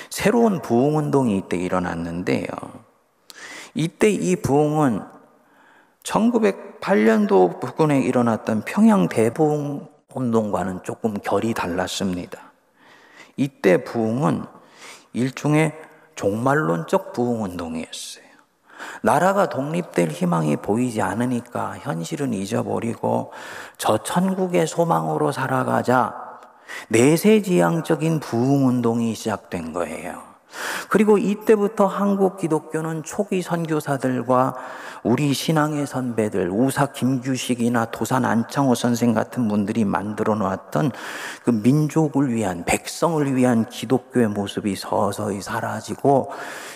새로운 0.09 0.61
부흥 0.61 0.97
운동이 0.97 1.37
이때 1.37 1.57
일어났는데요. 1.57 2.47
이때 3.73 4.09
이 4.09 4.35
부흥은 4.35 5.01
1908년도 6.03 7.59
부근에 7.59 8.01
일어났던 8.01 8.63
평양 8.65 9.07
대부흥 9.07 9.87
운동과는 10.13 10.83
조금 10.83 11.13
결이 11.13 11.53
달랐습니다. 11.53 12.51
이때 13.37 13.83
부흥은 13.83 14.43
일종의 15.13 15.73
종말론적 16.15 17.13
부흥 17.13 17.43
운동이었어요. 17.43 18.28
나라가 19.01 19.49
독립될 19.49 20.09
희망이 20.09 20.57
보이지 20.57 21.01
않으니까 21.01 21.77
현실은 21.79 22.33
잊어버리고 22.33 23.31
저 23.77 23.97
천국의 24.03 24.67
소망으로 24.67 25.31
살아가자 25.31 26.13
내세지향적인 26.89 28.19
부흥운동이 28.19 29.15
시작된 29.15 29.73
거예요. 29.73 30.28
그리고 30.89 31.17
이때부터 31.17 31.85
한국 31.85 32.37
기독교는 32.37 33.03
초기 33.03 33.41
선교사들과 33.41 34.55
우리 35.03 35.33
신앙의 35.33 35.87
선배들, 35.87 36.49
우사 36.51 36.87
김규식이나 36.87 37.85
도산 37.85 38.25
안창호 38.25 38.75
선생 38.75 39.13
같은 39.13 39.47
분들이 39.47 39.85
만들어 39.85 40.35
놓았던 40.35 40.91
그 41.43 41.51
민족을 41.51 42.33
위한, 42.33 42.65
백성을 42.65 43.35
위한 43.35 43.69
기독교의 43.69 44.27
모습이 44.29 44.75
서서히 44.75 45.41
사라지고 45.41 46.31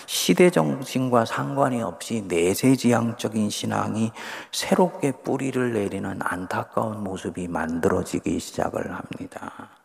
시대 0.06 0.50
정신과 0.50 1.24
상관이 1.24 1.82
없이 1.82 2.24
내세지향적인 2.28 3.50
신앙이 3.50 4.12
새롭게 4.52 5.12
뿌리를 5.12 5.72
내리는 5.72 6.18
안타까운 6.22 7.02
모습이 7.02 7.48
만들어지기 7.48 8.38
시작을 8.38 8.92
합니다. 8.92 9.83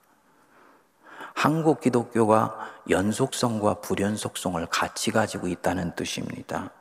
한국 1.39 1.79
기독교가 1.79 2.53
연속성과 2.89 3.75
불연속성을 3.75 4.65
같이 4.65 5.09
가지고 5.09 5.47
있다는 5.47 5.95
뜻입니다. 5.95 6.71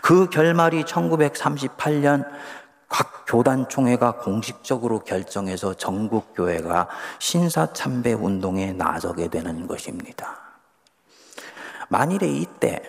그 0.00 0.30
결말이 0.30 0.84
1938년 0.84 2.24
각 2.88 3.24
교단총회가 3.26 4.18
공식적으로 4.18 5.00
결정해서 5.00 5.74
전국교회가 5.74 6.88
신사참배 7.18 8.12
운동에 8.12 8.72
나서게 8.72 9.26
되는 9.26 9.66
것입니다. 9.66 10.38
만일에 11.88 12.28
이때 12.28 12.80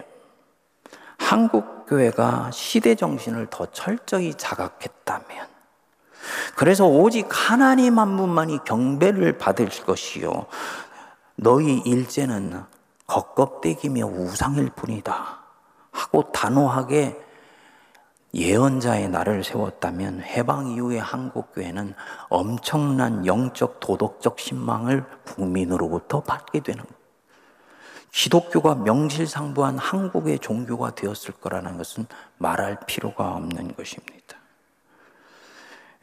한국교회가 1.18 2.52
시대정신을 2.52 3.48
더 3.50 3.66
철저히 3.72 4.36
자각했다면, 4.36 5.48
그래서 6.56 6.86
오직 6.86 7.28
하나님 7.32 7.98
한 7.98 8.18
분만이 8.18 8.60
경배를 8.66 9.40
받을 9.40 9.70
것이요. 9.70 10.46
너희 11.40 11.78
일제는 11.86 12.64
겉껍데기며 13.06 14.08
우상일 14.08 14.72
뿐이다. 14.72 15.40
하고 15.92 16.32
단호하게 16.32 17.20
예언자의 18.34 19.10
날을 19.10 19.44
세웠다면 19.44 20.22
해방 20.22 20.68
이후의 20.68 21.00
한국교회는 21.00 21.94
엄청난 22.30 23.26
영적 23.26 23.80
도덕적 23.80 24.40
신망을 24.40 25.06
국민으로부터 25.26 26.22
받게 26.22 26.62
되는 26.62 26.84
거예요. 26.84 26.98
기독교가 28.12 28.74
명실상부한 28.76 29.78
한국의 29.78 30.40
종교가 30.40 30.96
되었을 30.96 31.36
거라는 31.36 31.78
것은 31.78 32.08
말할 32.40 32.80
필요가 32.88 33.36
없는 33.36 33.76
것입니다. 33.76 34.37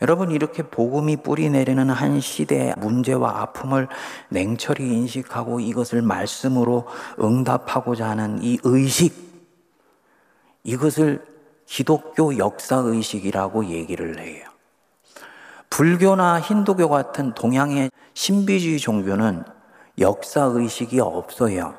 여러분 0.05 0.33
이렇게 0.33 0.62
복음이 0.62 1.17
뿌리 1.23 1.49
내리는 1.49 1.88
한 1.88 2.21
시대의 2.21 2.75
문제와 2.77 3.40
아픔을 3.40 3.88
냉철히 4.29 4.87
인식하고 4.87 5.61
이것을 5.61 6.03
말씀으로 6.03 6.87
응답하고자 7.19 8.11
하는 8.11 8.38
이 8.43 8.59
의식 8.64 9.14
이것을 10.62 11.25
기독교 11.64 12.37
역사 12.37 12.77
의식이라고 12.77 13.64
얘기를 13.69 14.19
해요. 14.19 14.47
불교나 15.71 16.38
힌두교 16.38 16.90
같은 16.90 17.33
동양의 17.33 17.90
신비주의 18.12 18.81
종교는 18.81 19.43
역사 20.01 20.43
의식이 20.43 21.01
없어요. 21.01 21.79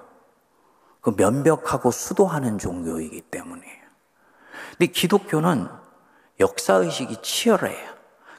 그 0.99 1.13
면벽하고 1.15 1.91
수도하는 1.91 2.57
종교이기 2.57 3.21
때문이에요. 3.21 3.85
근데 4.71 4.87
기독교는 4.91 5.67
역사 6.39 6.73
의식이 6.73 7.17
치열해요. 7.21 7.94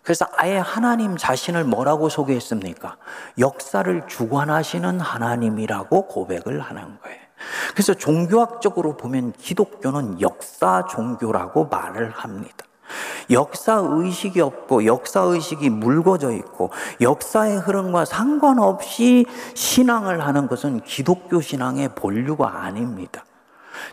그래서 0.06 0.24
아예 0.36 0.56
하나님 0.56 1.16
자신을 1.16 1.64
뭐라고 1.64 2.08
소개했습니까? 2.08 2.96
역사를 3.40 4.06
주관하시는 4.06 5.00
하나님이라고 5.00 6.06
고백을 6.06 6.60
하는 6.60 6.82
거예요. 7.00 7.18
그래서 7.72 7.92
종교학적으로 7.92 8.96
보면 8.96 9.32
기독교는 9.32 10.20
역사 10.20 10.86
종교라고 10.88 11.66
말을 11.66 12.10
합니다. 12.10 12.64
역사 13.32 13.82
의식이 13.84 14.40
없고 14.40 14.86
역사 14.86 15.22
의식이 15.22 15.70
묽어져 15.70 16.30
있고 16.34 16.70
역사의 17.00 17.58
흐름과 17.58 18.04
상관없이 18.04 19.26
신앙을 19.54 20.24
하는 20.24 20.46
것은 20.46 20.82
기독교 20.82 21.40
신앙의 21.40 21.96
본류가 21.96 22.62
아닙니다. 22.62 23.24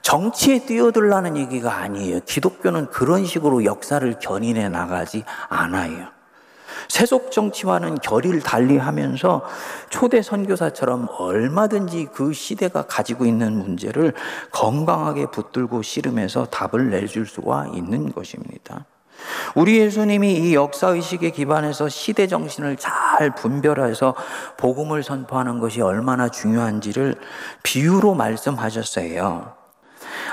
정치에 0.02 0.66
뛰어들라는 0.66 1.38
얘기가 1.38 1.74
아니에요. 1.76 2.20
기독교는 2.26 2.88
그런 2.88 3.26
식으로 3.26 3.66
역사를 3.66 4.20
견인해 4.20 4.70
나가지 4.70 5.24
않아요. 5.50 6.08
세속 6.88 7.32
정치와는 7.32 7.96
결의를 8.00 8.42
달리하면서 8.42 9.44
초대 9.90 10.22
선교사처럼 10.22 11.08
얼마든지 11.18 12.10
그 12.14 12.34
시대가 12.34 12.84
가지고 12.84 13.26
있는 13.26 13.58
문제를 13.58 14.14
건강하게 14.52 15.28
붙들고 15.28 15.82
씨름해서 15.82 16.46
답을 16.46 16.90
내줄 16.90 17.26
수가 17.26 17.68
있는 17.74 18.12
것입니다. 18.12 18.86
우리 19.56 19.80
예수님이 19.80 20.34
이 20.34 20.56
역사의식에 20.56 21.30
기반해서 21.30 21.88
시대 21.88 22.28
정신을 22.28 22.78
잘 22.78 23.34
분별해서 23.36 24.16
복음을 24.58 25.04
선포하는 25.04 25.60
것이 25.60 25.82
얼마나 25.82 26.30
중요한지를 26.30 27.16
비유로 27.62 28.16
말씀하셨어요. 28.16 29.63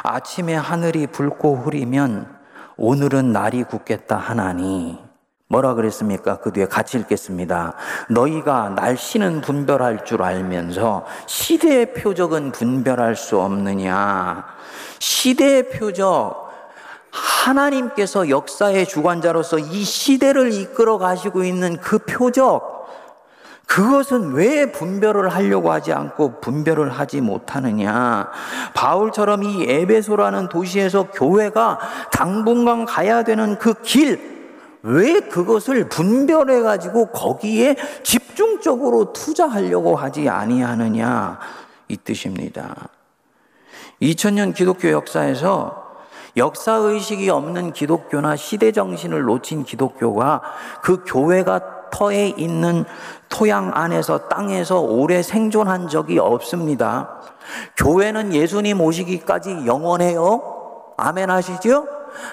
아침에 0.02 0.54
하늘이 0.54 1.06
붉고 1.08 1.56
흐리면 1.56 2.38
오늘은 2.76 3.32
날이 3.32 3.64
굳겠다 3.64 4.16
하나니 4.16 5.10
뭐라 5.50 5.74
그랬습니까? 5.74 6.38
그 6.38 6.52
뒤에 6.52 6.66
같이 6.66 6.96
읽겠습니다. 6.98 7.74
너희가 8.08 8.68
날씨는 8.70 9.40
분별할 9.40 10.04
줄 10.04 10.22
알면서 10.22 11.04
시대의 11.26 11.92
표적은 11.92 12.52
분별할 12.52 13.16
수 13.16 13.40
없느냐? 13.40 14.46
시대의 15.00 15.70
표적, 15.70 16.50
하나님께서 17.10 18.28
역사의 18.28 18.86
주관자로서 18.86 19.58
이 19.58 19.82
시대를 19.82 20.52
이끌어 20.52 20.98
가시고 20.98 21.42
있는 21.42 21.78
그 21.78 21.98
표적, 21.98 22.79
그것은 23.70 24.33
왜 24.33 24.72
분별을 24.72 25.28
하려고 25.28 25.70
하지 25.70 25.92
않고 25.92 26.40
분별을 26.40 26.90
하지 26.90 27.20
못하느냐? 27.20 28.28
바울처럼 28.74 29.44
이 29.44 29.62
에베소라는 29.62 30.48
도시에서 30.48 31.12
교회가 31.12 31.78
당분간 32.11 32.85
가야 32.85 33.22
되는 33.22 33.56
그 33.59 33.74
길, 33.83 34.59
왜 34.83 35.20
그것을 35.20 35.88
분별해 35.88 36.62
가지고 36.62 37.12
거기에 37.12 37.76
집중적으로 38.02 39.12
투자하려고 39.12 39.94
하지 39.94 40.28
아니하느냐? 40.28 41.38
이 41.87 41.96
뜻입니다. 41.96 42.88
2000년 44.02 44.52
기독교 44.52 44.90
역사에서 44.90 45.90
역사 46.37 46.74
의식이 46.74 47.30
없는 47.30 47.72
기독교나 47.72 48.35
시대 48.35 48.72
정신을 48.72 49.22
놓친 49.22 49.62
기독교가 49.62 50.42
그 50.83 51.04
교회가 51.06 51.79
터에 51.90 52.29
있는 52.37 52.85
토양 53.29 53.72
안에서 53.74 54.29
땅에서 54.29 54.81
오래 54.81 55.22
생존한 55.22 55.88
적이 55.88 56.18
없습니다. 56.18 57.20
교회는 57.76 58.33
예수님 58.35 58.81
오시기까지 58.81 59.66
영원해요. 59.66 60.94
아멘 60.96 61.31
하시죠? 61.31 61.87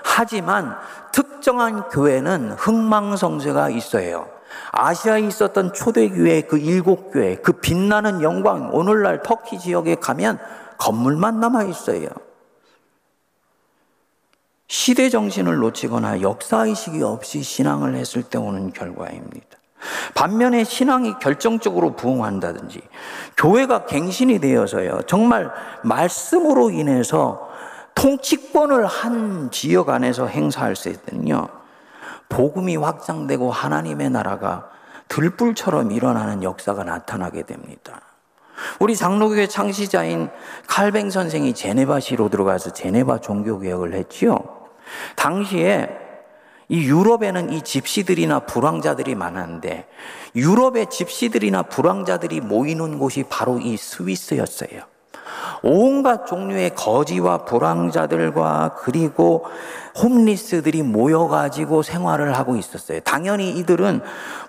하지만 0.04 0.76
특정한 1.12 1.90
교회는 1.90 2.52
흥망성쇠가 2.52 3.70
있어요. 3.70 4.28
아시아에 4.72 5.22
있었던 5.22 5.74
초대교회 5.74 6.42
그 6.42 6.58
일곱 6.58 7.12
교회, 7.12 7.36
그 7.36 7.54
빛나는 7.54 8.22
영광, 8.22 8.70
오늘날 8.74 9.22
터키 9.22 9.60
지역에 9.60 9.96
가면 9.96 10.40
건물만 10.78 11.40
남아 11.40 11.64
있어요. 11.64 12.08
시대 14.68 15.10
정신을 15.10 15.58
놓치거나 15.58 16.22
역사의식이 16.22 17.02
없이 17.04 17.42
신앙을 17.42 17.96
했을 17.96 18.24
때 18.24 18.38
오는 18.38 18.72
결과입니다. 18.74 19.58
반면에 20.14 20.64
신앙이 20.64 21.20
결정적으로 21.20 21.96
부흥한다든지 21.96 22.82
교회가 23.38 23.86
갱신이 23.86 24.40
되어서요. 24.40 25.02
정말 25.08 25.52
말씀으로 25.84 26.72
인해서 26.72 27.48
통치권을 27.96 28.86
한 28.86 29.50
지역 29.52 29.90
안에서 29.90 30.28
행사할 30.28 30.76
수 30.76 30.90
있거든요. 30.90 31.48
복음이 32.30 32.76
확장되고 32.76 33.52
하나님의 33.52 34.10
나라가 34.10 34.70
들불처럼 35.08 35.92
일어나는 35.92 36.44
역사가 36.44 36.84
나타나게 36.84 37.44
됩니다. 37.44 38.02
우리 38.80 38.96
장로교회 38.96 39.48
창시자인 39.48 40.30
칼뱅 40.68 41.10
선생이 41.10 41.54
제네바시로 41.54 42.30
들어가서 42.30 42.74
제네바 42.74 43.22
종교개혁을 43.22 43.94
했지요. 43.94 44.57
당시에 45.16 45.90
이 46.70 46.84
유럽에는 46.84 47.54
이 47.54 47.62
집시들이나 47.62 48.42
불황자들이 48.42 49.16
많았는데 49.16 49.88
유럽의 50.36 50.88
집시들이나 50.90 51.64
불황자들이 51.64 52.42
모이는 52.42 53.00
곳이 53.00 53.24
바로 53.30 53.60
이 53.60 53.78
스위스였어요. 53.78 54.82
온갖 55.64 56.26
종류의 56.26 56.76
거지와 56.76 57.46
불황자들과 57.46 58.76
그리고 58.80 59.46
홈리스들이 60.02 60.84
모여가지고 60.84 61.82
생활을 61.82 62.38
하고 62.38 62.56
있었어요. 62.56 63.00
당연히 63.02 63.52
이들은 63.52 64.02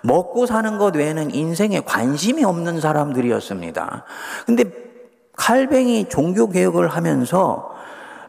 먹고 0.03 0.45
사는 0.45 0.77
것 0.77 0.95
외에는 0.95 1.33
인생에 1.33 1.81
관심이 1.81 2.43
없는 2.43 2.79
사람들이었습니다. 2.81 4.05
근데 4.45 4.65
칼뱅이 5.35 6.09
종교개혁을 6.09 6.89
하면서 6.89 7.71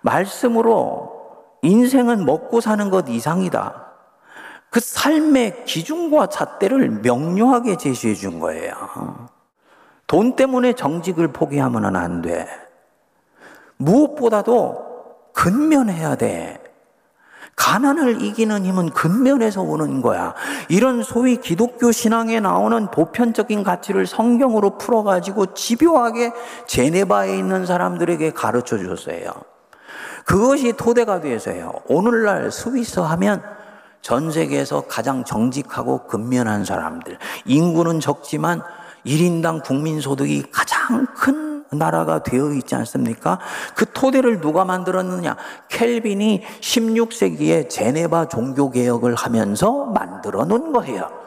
말씀으로 0.02 1.19
인생은 1.62 2.24
먹고 2.24 2.60
사는 2.60 2.90
것 2.90 3.08
이상이다. 3.08 3.86
그 4.70 4.80
삶의 4.80 5.64
기준과 5.64 6.28
잣대를 6.28 6.88
명료하게 7.02 7.76
제시해 7.76 8.14
준 8.14 8.38
거예요. 8.38 9.28
돈 10.06 10.36
때문에 10.36 10.72
정직을 10.72 11.28
포기하면 11.28 11.96
안 11.96 12.22
돼. 12.22 12.48
무엇보다도 13.76 14.90
근면해야 15.32 16.16
돼. 16.16 16.60
가난을 17.56 18.22
이기는 18.22 18.64
힘은 18.64 18.90
근면에서 18.90 19.60
오는 19.60 20.00
거야. 20.00 20.34
이런 20.68 21.02
소위 21.02 21.36
기독교 21.36 21.92
신앙에 21.92 22.40
나오는 22.40 22.90
보편적인 22.90 23.64
가치를 23.64 24.06
성경으로 24.06 24.78
풀어가지고 24.78 25.52
집요하게 25.54 26.32
제네바에 26.66 27.36
있는 27.36 27.66
사람들에게 27.66 28.32
가르쳐 28.32 28.78
줬어요. 28.78 29.49
그것이 30.24 30.72
토대가 30.72 31.20
되어서요. 31.20 31.72
오늘날 31.88 32.50
스위스 32.50 33.00
하면 33.00 33.42
전 34.02 34.30
세계에서 34.30 34.82
가장 34.82 35.24
정직하고 35.24 36.06
근면한 36.06 36.64
사람들. 36.64 37.18
인구는 37.44 38.00
적지만 38.00 38.62
1인당 39.06 39.64
국민소득이 39.64 40.50
가장 40.50 41.06
큰 41.14 41.64
나라가 41.72 42.22
되어 42.22 42.52
있지 42.52 42.74
않습니까? 42.74 43.38
그 43.74 43.86
토대를 43.92 44.40
누가 44.40 44.64
만들었느냐? 44.64 45.36
켈빈이 45.68 46.42
16세기에 46.60 47.68
제네바 47.68 48.28
종교개혁을 48.28 49.14
하면서 49.14 49.84
만들어 49.86 50.44
놓은 50.44 50.72
거예요. 50.72 51.19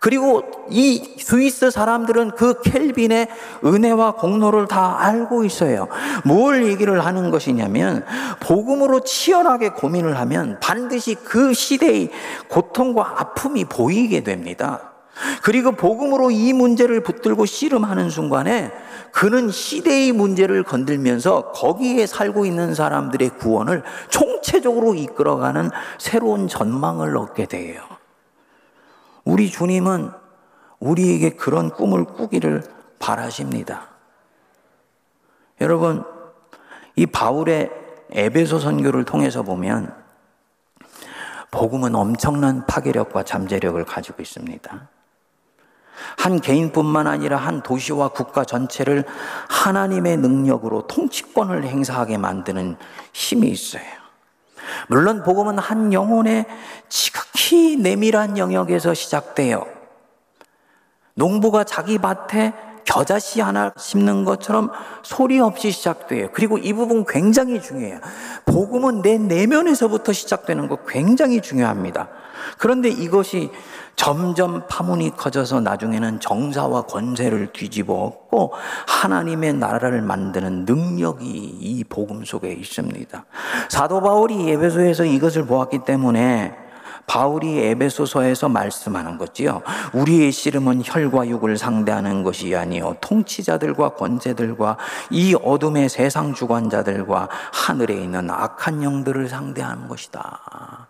그리고 0.00 0.42
이 0.70 1.16
스위스 1.18 1.70
사람들은 1.70 2.30
그 2.30 2.62
켈빈의 2.62 3.28
은혜와 3.62 4.12
공로를 4.12 4.66
다 4.66 4.96
알고 4.98 5.44
있어요. 5.44 5.88
뭘 6.24 6.66
얘기를 6.66 7.04
하는 7.04 7.30
것이냐면, 7.30 8.06
복음으로 8.40 9.00
치열하게 9.00 9.70
고민을 9.70 10.18
하면 10.18 10.58
반드시 10.60 11.14
그 11.14 11.52
시대의 11.52 12.10
고통과 12.48 13.20
아픔이 13.20 13.66
보이게 13.66 14.22
됩니다. 14.22 14.90
그리고 15.42 15.72
복음으로 15.72 16.30
이 16.30 16.54
문제를 16.54 17.02
붙들고 17.02 17.44
씨름하는 17.44 18.08
순간에 18.08 18.72
그는 19.12 19.50
시대의 19.50 20.12
문제를 20.12 20.62
건들면서 20.62 21.52
거기에 21.52 22.06
살고 22.06 22.46
있는 22.46 22.74
사람들의 22.74 23.36
구원을 23.38 23.82
총체적으로 24.08 24.94
이끌어가는 24.94 25.70
새로운 25.98 26.48
전망을 26.48 27.18
얻게 27.18 27.44
돼요. 27.44 27.82
우리 29.24 29.50
주님은 29.50 30.10
우리에게 30.78 31.30
그런 31.30 31.70
꿈을 31.70 32.04
꾸기를 32.04 32.62
바라십니다. 32.98 33.88
여러분, 35.60 36.04
이 36.96 37.06
바울의 37.06 37.70
에베소 38.10 38.58
선교를 38.58 39.04
통해서 39.04 39.42
보면 39.42 39.94
복음은 41.50 41.94
엄청난 41.94 42.66
파괴력과 42.66 43.24
잠재력을 43.24 43.82
가지고 43.84 44.22
있습니다. 44.22 44.88
한 46.16 46.40
개인뿐만 46.40 47.06
아니라 47.06 47.36
한 47.36 47.62
도시와 47.62 48.08
국가 48.08 48.44
전체를 48.44 49.04
하나님의 49.48 50.16
능력으로 50.16 50.86
통치권을 50.86 51.64
행사하게 51.64 52.16
만드는 52.18 52.76
힘이 53.12 53.48
있어요. 53.48 53.99
물론 54.88 55.22
복음은 55.22 55.58
한 55.58 55.92
영혼의 55.92 56.46
지극히 56.88 57.76
내밀한 57.76 58.38
영역에서 58.38 58.94
시작돼요. 58.94 59.66
농부가 61.14 61.64
자기 61.64 61.98
밭에 61.98 62.52
겨자씨 62.84 63.40
하나 63.40 63.72
심는 63.76 64.24
것처럼 64.24 64.70
소리 65.02 65.38
없이 65.38 65.70
시작돼요. 65.70 66.28
그리고 66.32 66.58
이 66.58 66.72
부분 66.72 67.04
굉장히 67.06 67.60
중요해요. 67.62 68.00
복음은 68.46 69.02
내 69.02 69.16
내면에서부터 69.16 70.12
시작되는 70.12 70.66
거 70.68 70.78
굉장히 70.88 71.40
중요합니다. 71.40 72.08
그런데 72.58 72.88
이것이 72.88 73.50
점점 73.96 74.66
파문이 74.68 75.16
커져서 75.16 75.60
나중에는 75.60 76.20
정사와 76.20 76.82
권세를 76.82 77.52
뒤집어 77.52 77.94
엎고 77.94 78.52
하나님의 78.86 79.54
나라를 79.54 80.02
만드는 80.02 80.64
능력이 80.64 81.26
이 81.26 81.84
복음 81.84 82.24
속에 82.24 82.52
있습니다. 82.52 83.24
사도 83.68 84.00
바울이 84.00 84.48
예배소에서 84.48 85.04
이것을 85.04 85.46
보았기 85.46 85.80
때문에 85.84 86.54
바울이 87.10 87.58
에베소서에서 87.58 88.48
말씀하는 88.48 89.18
거지요. 89.18 89.62
우리의 89.92 90.30
씨름은 90.30 90.82
혈과 90.84 91.26
육을 91.26 91.58
상대하는 91.58 92.22
것이 92.22 92.54
아니요 92.54 92.94
통치자들과 93.00 93.90
권세들과 93.90 94.76
이 95.10 95.34
어둠의 95.42 95.88
세상 95.88 96.32
주관자들과 96.34 97.28
하늘에 97.52 97.94
있는 97.94 98.30
악한 98.30 98.84
영들을 98.84 99.28
상대하는 99.28 99.88
것이다. 99.88 100.89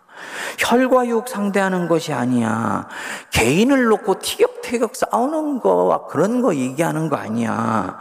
혈과 0.57 1.07
육 1.07 1.27
상대하는 1.27 1.87
것이 1.87 2.13
아니야. 2.13 2.87
개인을 3.31 3.85
놓고 3.85 4.19
티격태격 4.19 4.95
싸우는 4.95 5.59
거와 5.59 6.07
그런 6.07 6.41
거 6.41 6.55
얘기하는 6.55 7.09
거 7.09 7.15
아니야. 7.17 7.99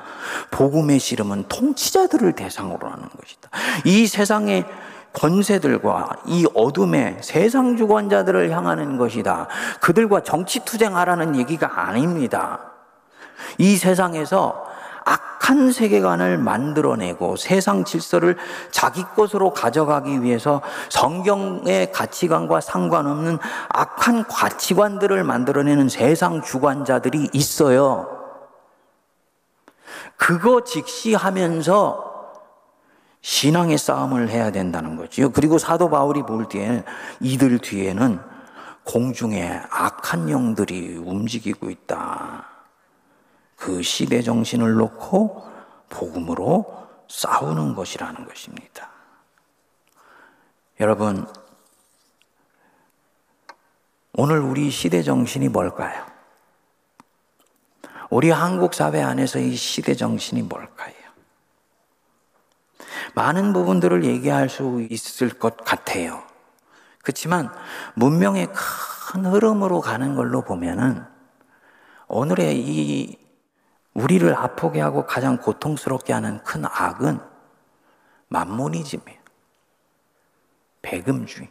복음의 0.50 0.98
씨름은 0.98 1.44
통치자들을 1.48 2.32
대상으로 2.32 2.88
하는 2.88 3.04
것이다. 3.08 3.50
이 3.84 4.06
세상의 4.06 4.64
권세들과 5.12 6.10
이 6.26 6.46
어둠의 6.54 7.18
세상 7.20 7.76
주관자들을 7.76 8.50
향하는 8.50 8.96
것이다. 8.96 9.48
그들과 9.80 10.22
정치 10.22 10.60
투쟁하라는 10.64 11.36
얘기가 11.36 11.88
아닙니다. 11.88 12.60
이 13.58 13.76
세상에서 13.76 14.64
악 14.64 14.69
한 15.50 15.72
세계관을 15.72 16.38
만들어내고 16.38 17.34
세상 17.34 17.84
질서를 17.84 18.36
자기 18.70 19.02
것으로 19.16 19.52
가져가기 19.52 20.22
위해서 20.22 20.62
성경의 20.90 21.90
가치관과 21.90 22.60
상관없는 22.60 23.36
악한 23.68 24.28
가치관들을 24.28 25.24
만들어내는 25.24 25.88
세상 25.88 26.40
주관자들이 26.40 27.30
있어요. 27.32 28.16
그거 30.16 30.62
직시하면서 30.62 32.10
신앙의 33.20 33.76
싸움을 33.76 34.28
해야 34.28 34.52
된다는 34.52 34.96
거지요. 34.96 35.32
그리고 35.32 35.58
사도 35.58 35.90
바울이 35.90 36.22
볼 36.22 36.48
때에 36.48 36.84
이들 37.18 37.58
뒤에는 37.58 38.20
공중에 38.84 39.60
악한 39.68 40.30
영들이 40.30 40.96
움직이고 40.96 41.70
있다. 41.70 42.49
그 43.60 43.82
시대 43.82 44.22
정신을 44.22 44.72
놓고 44.72 45.46
복음으로 45.90 46.88
싸우는 47.08 47.74
것이라는 47.74 48.24
것입니다. 48.24 48.88
여러분, 50.80 51.30
오늘 54.14 54.40
우리 54.40 54.70
시대 54.70 55.02
정신이 55.02 55.50
뭘까요? 55.50 56.06
우리 58.08 58.30
한국 58.30 58.72
사회 58.72 59.02
안에서 59.02 59.38
이 59.38 59.54
시대 59.54 59.94
정신이 59.94 60.42
뭘까요? 60.42 60.94
많은 63.14 63.52
부분들을 63.52 64.04
얘기할 64.04 64.48
수 64.48 64.86
있을 64.90 65.28
것 65.38 65.58
같아요. 65.58 66.22
그렇지만 67.02 67.52
문명의 67.94 68.48
큰 68.54 69.26
흐름으로 69.26 69.82
가는 69.82 70.14
걸로 70.14 70.40
보면은 70.40 71.04
오늘의 72.08 72.58
이 72.58 73.29
우리를 73.94 74.34
아프게 74.34 74.80
하고 74.80 75.04
가장 75.04 75.38
고통스럽게 75.38 76.12
하는 76.12 76.42
큰 76.42 76.64
악은 76.64 77.20
만모니즘이에요. 78.28 79.20
배금주의. 80.82 81.50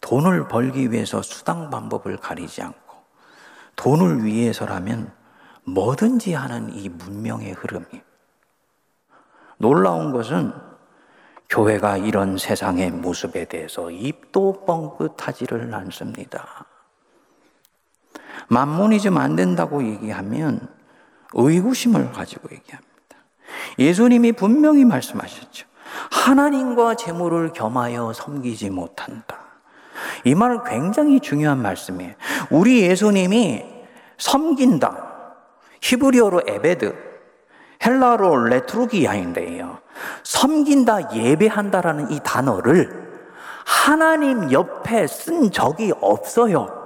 돈을 0.00 0.48
벌기 0.48 0.90
위해서 0.90 1.22
수당 1.22 1.70
방법을 1.70 2.18
가리지 2.18 2.62
않고 2.62 2.96
돈을 3.76 4.24
위해서라면 4.24 5.12
뭐든지 5.64 6.34
하는 6.34 6.70
이 6.74 6.88
문명의 6.90 7.52
흐름이 7.52 7.86
놀라운 9.56 10.12
것은 10.12 10.52
교회가 11.48 11.98
이런 11.98 12.36
세상의 12.36 12.90
모습에 12.90 13.46
대해서 13.46 13.90
입도 13.90 14.64
뻥긋하지를 14.66 15.72
않습니다. 15.72 16.66
만문이좀 18.48 19.16
안 19.18 19.36
된다고 19.36 19.82
얘기하면 19.84 20.68
의구심을 21.32 22.12
가지고 22.12 22.48
얘기합니다. 22.52 22.90
예수님이 23.78 24.32
분명히 24.32 24.84
말씀하셨죠. 24.84 25.66
하나님과 26.10 26.94
재물을 26.96 27.52
겸하여 27.52 28.12
섬기지 28.12 28.70
못한다. 28.70 29.38
이 30.24 30.34
말은 30.34 30.64
굉장히 30.64 31.20
중요한 31.20 31.62
말씀이에요. 31.62 32.14
우리 32.50 32.82
예수님이 32.82 33.64
섬긴다. 34.18 35.12
히브리어로 35.80 36.42
עבד, 36.46 36.94
헬라로 37.84 38.44
λειτουργία인데요. 38.44 39.78
섬긴다, 40.22 41.14
예배한다라는 41.14 42.10
이 42.10 42.20
단어를 42.24 43.04
하나님 43.64 44.50
옆에 44.50 45.06
쓴 45.06 45.50
적이 45.50 45.92
없어요. 46.00 46.83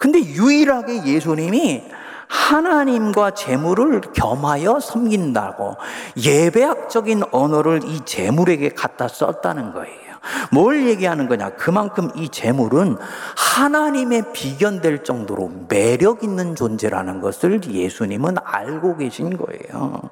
근데 0.00 0.18
유일하게 0.18 1.04
예수님이 1.04 1.84
하나님과 2.26 3.32
재물을 3.32 4.00
겸하여 4.00 4.80
섬긴다고 4.80 5.76
예배학적인 6.16 7.24
언어를 7.30 7.82
이 7.84 8.00
재물에게 8.06 8.70
갖다 8.70 9.08
썼다는 9.08 9.74
거예요. 9.74 10.10
뭘 10.52 10.86
얘기하는 10.86 11.28
거냐? 11.28 11.50
그만큼 11.50 12.10
이 12.16 12.30
재물은 12.30 12.96
하나님의 13.36 14.32
비견될 14.32 15.04
정도로 15.04 15.50
매력 15.68 16.24
있는 16.24 16.56
존재라는 16.56 17.20
것을 17.20 17.60
예수님은 17.62 18.36
알고 18.42 18.96
계신 18.96 19.36
거예요. 19.36 20.08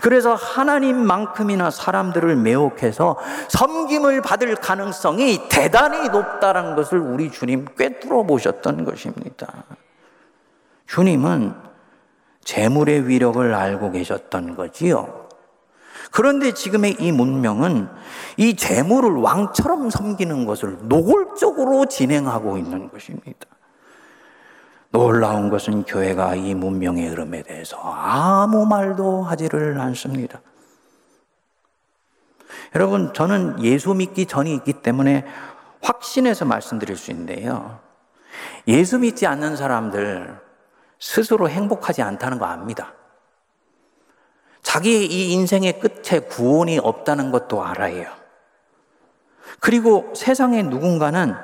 그래서 0.00 0.34
하나님만큼이나 0.34 1.70
사람들을 1.70 2.36
매혹해서 2.36 3.16
섬김을 3.48 4.22
받을 4.22 4.54
가능성이 4.56 5.48
대단히 5.48 6.08
높다는 6.08 6.74
것을 6.76 6.98
우리 6.98 7.30
주님 7.30 7.66
꿰뚫어 7.76 8.24
보셨던 8.24 8.84
것입니다. 8.84 9.64
주님은 10.86 11.54
재물의 12.44 13.08
위력을 13.08 13.54
알고 13.54 13.92
계셨던 13.92 14.56
거지요. 14.56 15.28
그런데 16.10 16.52
지금의 16.52 16.96
이 17.00 17.12
문명은 17.12 17.88
이 18.36 18.54
재물을 18.54 19.12
왕처럼 19.12 19.88
섬기는 19.88 20.44
것을 20.44 20.76
노골적으로 20.82 21.86
진행하고 21.86 22.58
있는 22.58 22.90
것입니다. 22.90 23.46
놀라운 24.92 25.48
것은 25.48 25.84
교회가 25.84 26.34
이 26.34 26.54
문명의 26.54 27.08
흐름에 27.08 27.42
대해서 27.42 27.78
아무 27.78 28.66
말도 28.66 29.22
하지를 29.22 29.80
않습니다. 29.80 30.40
여러분, 32.74 33.12
저는 33.12 33.62
예수 33.62 33.94
믿기 33.94 34.26
전이 34.26 34.54
있기 34.54 34.74
때문에 34.74 35.26
확신해서 35.80 36.44
말씀드릴 36.44 36.96
수 36.96 37.10
있는데요. 37.10 37.80
예수 38.68 38.98
믿지 38.98 39.26
않는 39.26 39.56
사람들 39.56 40.38
스스로 40.98 41.48
행복하지 41.48 42.02
않다는 42.02 42.38
거 42.38 42.44
압니다. 42.44 42.92
자기의 44.62 45.06
이 45.06 45.32
인생의 45.32 45.80
끝에 45.80 46.20
구원이 46.20 46.78
없다는 46.78 47.30
것도 47.30 47.64
알아요. 47.64 48.06
그리고 49.58 50.12
세상의 50.14 50.64
누군가는 50.64 51.34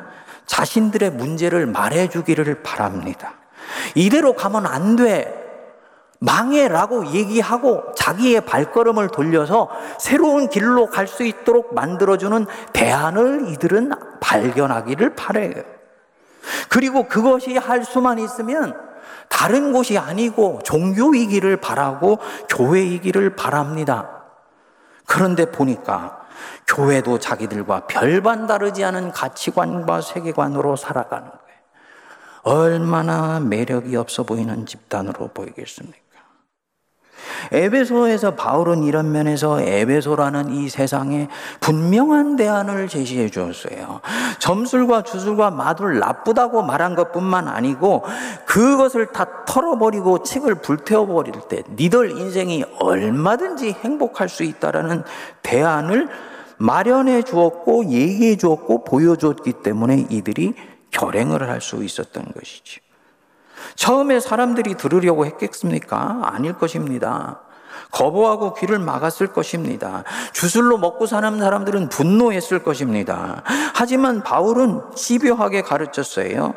자신들의 0.48 1.12
문제를 1.12 1.66
말해주기를 1.66 2.62
바랍니다. 2.64 3.34
이대로 3.94 4.32
가면 4.32 4.66
안 4.66 4.96
돼. 4.96 5.46
망해라고 6.20 7.12
얘기하고 7.12 7.94
자기의 7.94 8.40
발걸음을 8.44 9.08
돌려서 9.08 9.70
새로운 10.00 10.48
길로 10.48 10.86
갈 10.86 11.06
수 11.06 11.22
있도록 11.22 11.74
만들어주는 11.74 12.44
대안을 12.72 13.50
이들은 13.50 13.92
발견하기를 14.20 15.14
바래요. 15.14 15.62
그리고 16.68 17.06
그것이 17.06 17.56
할 17.56 17.84
수만 17.84 18.18
있으면 18.18 18.76
다른 19.28 19.72
곳이 19.72 19.96
아니고 19.96 20.60
종교이기를 20.64 21.58
바라고 21.58 22.18
교회이기를 22.48 23.36
바랍니다. 23.36 24.10
그런데 25.06 25.50
보니까 25.50 26.26
교회도 26.66 27.18
자기들과 27.18 27.86
별반 27.86 28.46
다르지 28.46 28.84
않은 28.84 29.12
가치관과 29.12 30.00
세계관으로 30.00 30.76
살아가는 30.76 31.28
거예요. 31.28 31.48
얼마나 32.42 33.40
매력이 33.40 33.96
없어 33.96 34.22
보이는 34.22 34.66
집단으로 34.66 35.28
보이겠습니까? 35.28 36.08
에베소에서 37.52 38.34
바울은 38.34 38.82
이런 38.82 39.12
면에서 39.12 39.60
에베소라는 39.60 40.52
이 40.54 40.68
세상에 40.68 41.28
분명한 41.60 42.36
대안을 42.36 42.88
제시해 42.88 43.28
주었어요. 43.28 44.00
점술과 44.38 45.02
주술과 45.02 45.50
마술 45.50 45.98
나쁘다고 45.98 46.62
말한 46.62 46.94
것뿐만 46.94 47.48
아니고 47.48 48.04
그것을 48.46 49.06
다 49.06 49.44
털어버리고 49.46 50.22
책을 50.22 50.56
불태워 50.56 51.06
버릴 51.06 51.34
때 51.48 51.62
니들 51.70 52.12
인생이 52.12 52.64
얼마든지 52.78 53.72
행복할 53.72 54.28
수 54.28 54.42
있다라는 54.42 55.04
대안을 55.42 56.08
마련해 56.58 57.22
주었고 57.22 57.86
얘기해 57.86 58.36
주었고 58.36 58.84
보여줬기 58.84 59.54
때문에 59.62 60.06
이들이 60.10 60.54
결행을 60.90 61.48
할 61.48 61.60
수 61.60 61.82
있었던 61.84 62.24
것이지. 62.34 62.80
처음에 63.74 64.20
사람들이 64.20 64.74
들으려고 64.76 65.26
했겠습니까? 65.26 66.20
아닐 66.22 66.54
것입니다. 66.54 67.40
거부하고 67.90 68.54
귀를 68.54 68.78
막았을 68.78 69.28
것입니다. 69.28 70.04
주술로 70.32 70.78
먹고 70.78 71.06
사는 71.06 71.38
사람들은 71.38 71.88
분노했을 71.88 72.62
것입니다. 72.62 73.42
하지만 73.74 74.22
바울은 74.22 74.80
집요하게 74.94 75.62
가르쳤어요. 75.62 76.54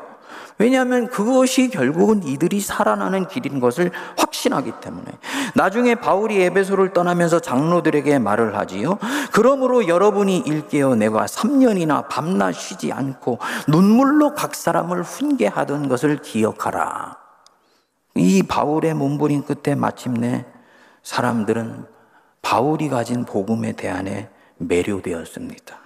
왜냐하면 0.57 1.07
그것이 1.07 1.69
결국은 1.69 2.23
이들이 2.23 2.59
살아나는 2.59 3.27
길인 3.27 3.59
것을 3.59 3.91
확 4.17 4.30
신하기 4.41 4.73
때문에. 4.81 5.11
나중에 5.55 5.95
바울이 5.95 6.41
에베소를 6.41 6.93
떠나면서 6.93 7.39
장로들에게 7.39 8.17
말을 8.17 8.57
하지요. 8.57 8.97
그러므로 9.31 9.87
여러분이 9.87 10.39
일깨어 10.39 10.95
내가 10.95 11.25
3년이나 11.25 12.07
밤낮 12.09 12.53
쉬지 12.53 12.91
않고 12.91 13.37
눈물로 13.67 14.33
각 14.33 14.55
사람을 14.55 15.03
훈계하던 15.03 15.89
것을 15.89 16.17
기억하라. 16.17 17.17
이 18.15 18.41
바울의 18.43 18.95
몸부림 18.95 19.43
끝에 19.43 19.75
마침내 19.75 20.45
사람들은 21.03 21.85
바울이 22.41 22.89
가진 22.89 23.25
복음에 23.25 23.73
대한에 23.73 24.29
매료되었습니다. 24.57 25.77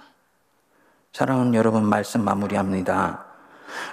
사랑하는 1.12 1.54
여러분 1.54 1.84
말씀 1.84 2.24
마무리합니다. 2.24 3.25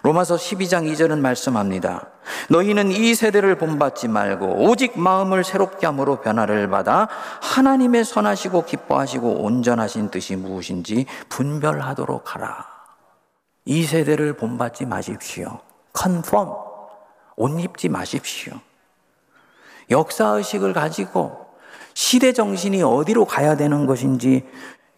로마서 0.04 0.36
12장 0.36 0.92
2절은 0.92 1.20
말씀합니다. 1.20 2.10
너희는 2.50 2.92
이 2.92 3.16
세대를 3.16 3.58
본받지 3.58 4.08
말고 4.08 4.68
오직 4.68 5.00
마음을 5.00 5.44
새롭게 5.44 5.86
함으로 5.86 6.22
변화를 6.22 6.70
받아 6.70 7.08
하나님의 7.42 8.06
선하시고 8.06 8.66
기뻐하시고 8.66 9.44
온전하신 9.44 10.10
뜻이 10.10 10.36
무엇인지 10.36 11.06
분별하도록 11.30 12.36
하라. 12.36 12.66
이 13.66 13.84
세대를 13.84 14.38
본받지 14.38 14.86
마십시오. 14.86 15.60
컨펌. 15.94 16.74
옷 17.36 17.60
입지 17.60 17.90
마십시오. 17.90 18.54
역사의식을 19.90 20.74
가지고 20.74 21.48
시대 21.94 22.34
정신이 22.34 22.84
어디로 22.84 23.26
가야 23.26 23.56
되는 23.56 23.86
것인지 23.86 24.48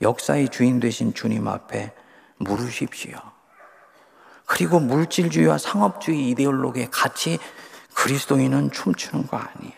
역사의 0.01 0.49
주인 0.49 0.79
되신 0.79 1.13
주님 1.13 1.47
앞에 1.47 1.93
물으십시오. 2.37 3.17
그리고 4.45 4.79
물질주의와 4.79 5.57
상업주의 5.57 6.29
이데올로기에 6.29 6.89
같이 6.91 7.39
그리스도인은 7.93 8.71
춤추는 8.71 9.27
거 9.27 9.37
아니에요. 9.37 9.73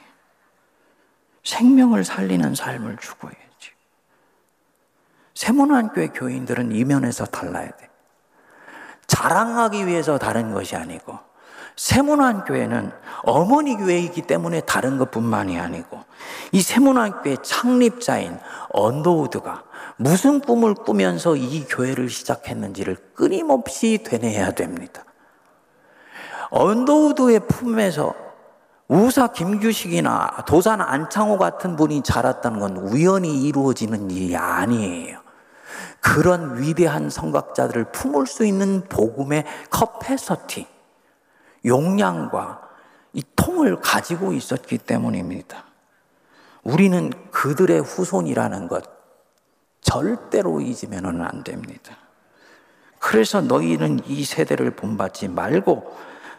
생명을 1.43 2.03
살리는 2.03 2.55
삶을 2.55 2.97
추구해야지. 2.97 3.71
새문안교회 5.33 6.07
교인들은 6.09 6.73
이면에서 6.73 7.25
달라야 7.25 7.71
돼. 7.71 7.89
자랑하기 9.07 9.87
위해서 9.87 10.17
다른 10.17 10.53
것이 10.53 10.75
아니고 10.75 11.17
새문안 11.77 12.43
교회는 12.45 12.91
어머니 13.23 13.77
교회이기 13.77 14.23
때문에 14.23 14.61
다른 14.61 14.97
것뿐만이 14.97 15.59
아니고 15.59 16.03
이 16.51 16.61
새문안 16.61 17.21
교회 17.21 17.37
창립자인 17.41 18.39
언더우드가 18.73 19.63
무슨 19.97 20.39
꿈을 20.41 20.73
꾸면서 20.73 21.35
이 21.35 21.65
교회를 21.65 22.09
시작했는지를 22.09 22.97
끊임없이 23.13 24.03
되뇌야 24.03 24.51
됩니다. 24.51 25.03
언더우드의 26.49 27.41
품에서 27.47 28.13
우사 28.87 29.27
김규식이나 29.27 30.45
도산 30.47 30.81
안창호 30.81 31.37
같은 31.37 31.75
분이 31.75 32.01
자랐다는 32.03 32.59
건 32.59 32.77
우연히 32.77 33.43
이루어지는 33.43 34.09
일이 34.09 34.35
아니에요. 34.35 35.19
그런 35.99 36.59
위대한 36.61 37.09
선각자들을 37.09 37.91
품을 37.91 38.27
수 38.27 38.45
있는 38.45 38.83
복음의 38.87 39.43
capacity, 39.69 40.76
용량과 41.67 42.61
이 43.13 43.23
통을 43.35 43.79
가지고 43.79 44.33
있었기 44.33 44.79
때문입니다. 44.79 45.65
우리는 46.63 47.11
그들의 47.31 47.81
후손이라는 47.81 48.67
것 48.67 48.83
절대로 49.81 50.59
잊으면 50.61 51.21
안 51.21 51.43
됩니다. 51.43 51.97
그래서 52.99 53.41
너희는 53.41 54.01
이 54.05 54.23
세대를 54.23 54.71
본받지 54.71 55.27
말고 55.29 55.95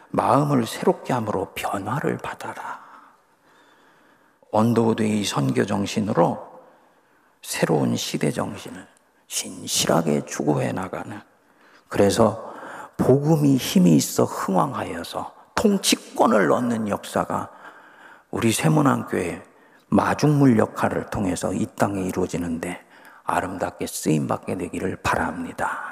마음을 0.09 0.65
새롭게 0.65 1.13
함으로 1.13 1.51
변화를 1.55 2.17
받아라. 2.17 2.79
언더우드의 4.51 5.23
선교 5.23 5.65
정신으로 5.65 6.49
새로운 7.41 7.95
시대 7.95 8.31
정신을 8.31 8.85
신실하게 9.27 10.25
추구해 10.25 10.71
나가는 10.71 11.21
그래서 11.87 12.48
복음이 12.99 13.55
힘이 13.55 13.95
있어 13.95 14.25
흥왕하여서 14.25 15.33
통치권을 15.55 16.51
얻는 16.51 16.89
역사가 16.89 17.49
우리 18.29 18.51
세문안교회 18.51 19.41
마중물 19.87 20.59
역할을 20.59 21.05
통해서 21.09 21.53
이 21.53 21.65
땅에 21.77 22.01
이루어지는데 22.01 22.85
아름답게 23.23 23.87
쓰임받게 23.87 24.57
되기를 24.57 24.97
바랍니다. 24.97 25.88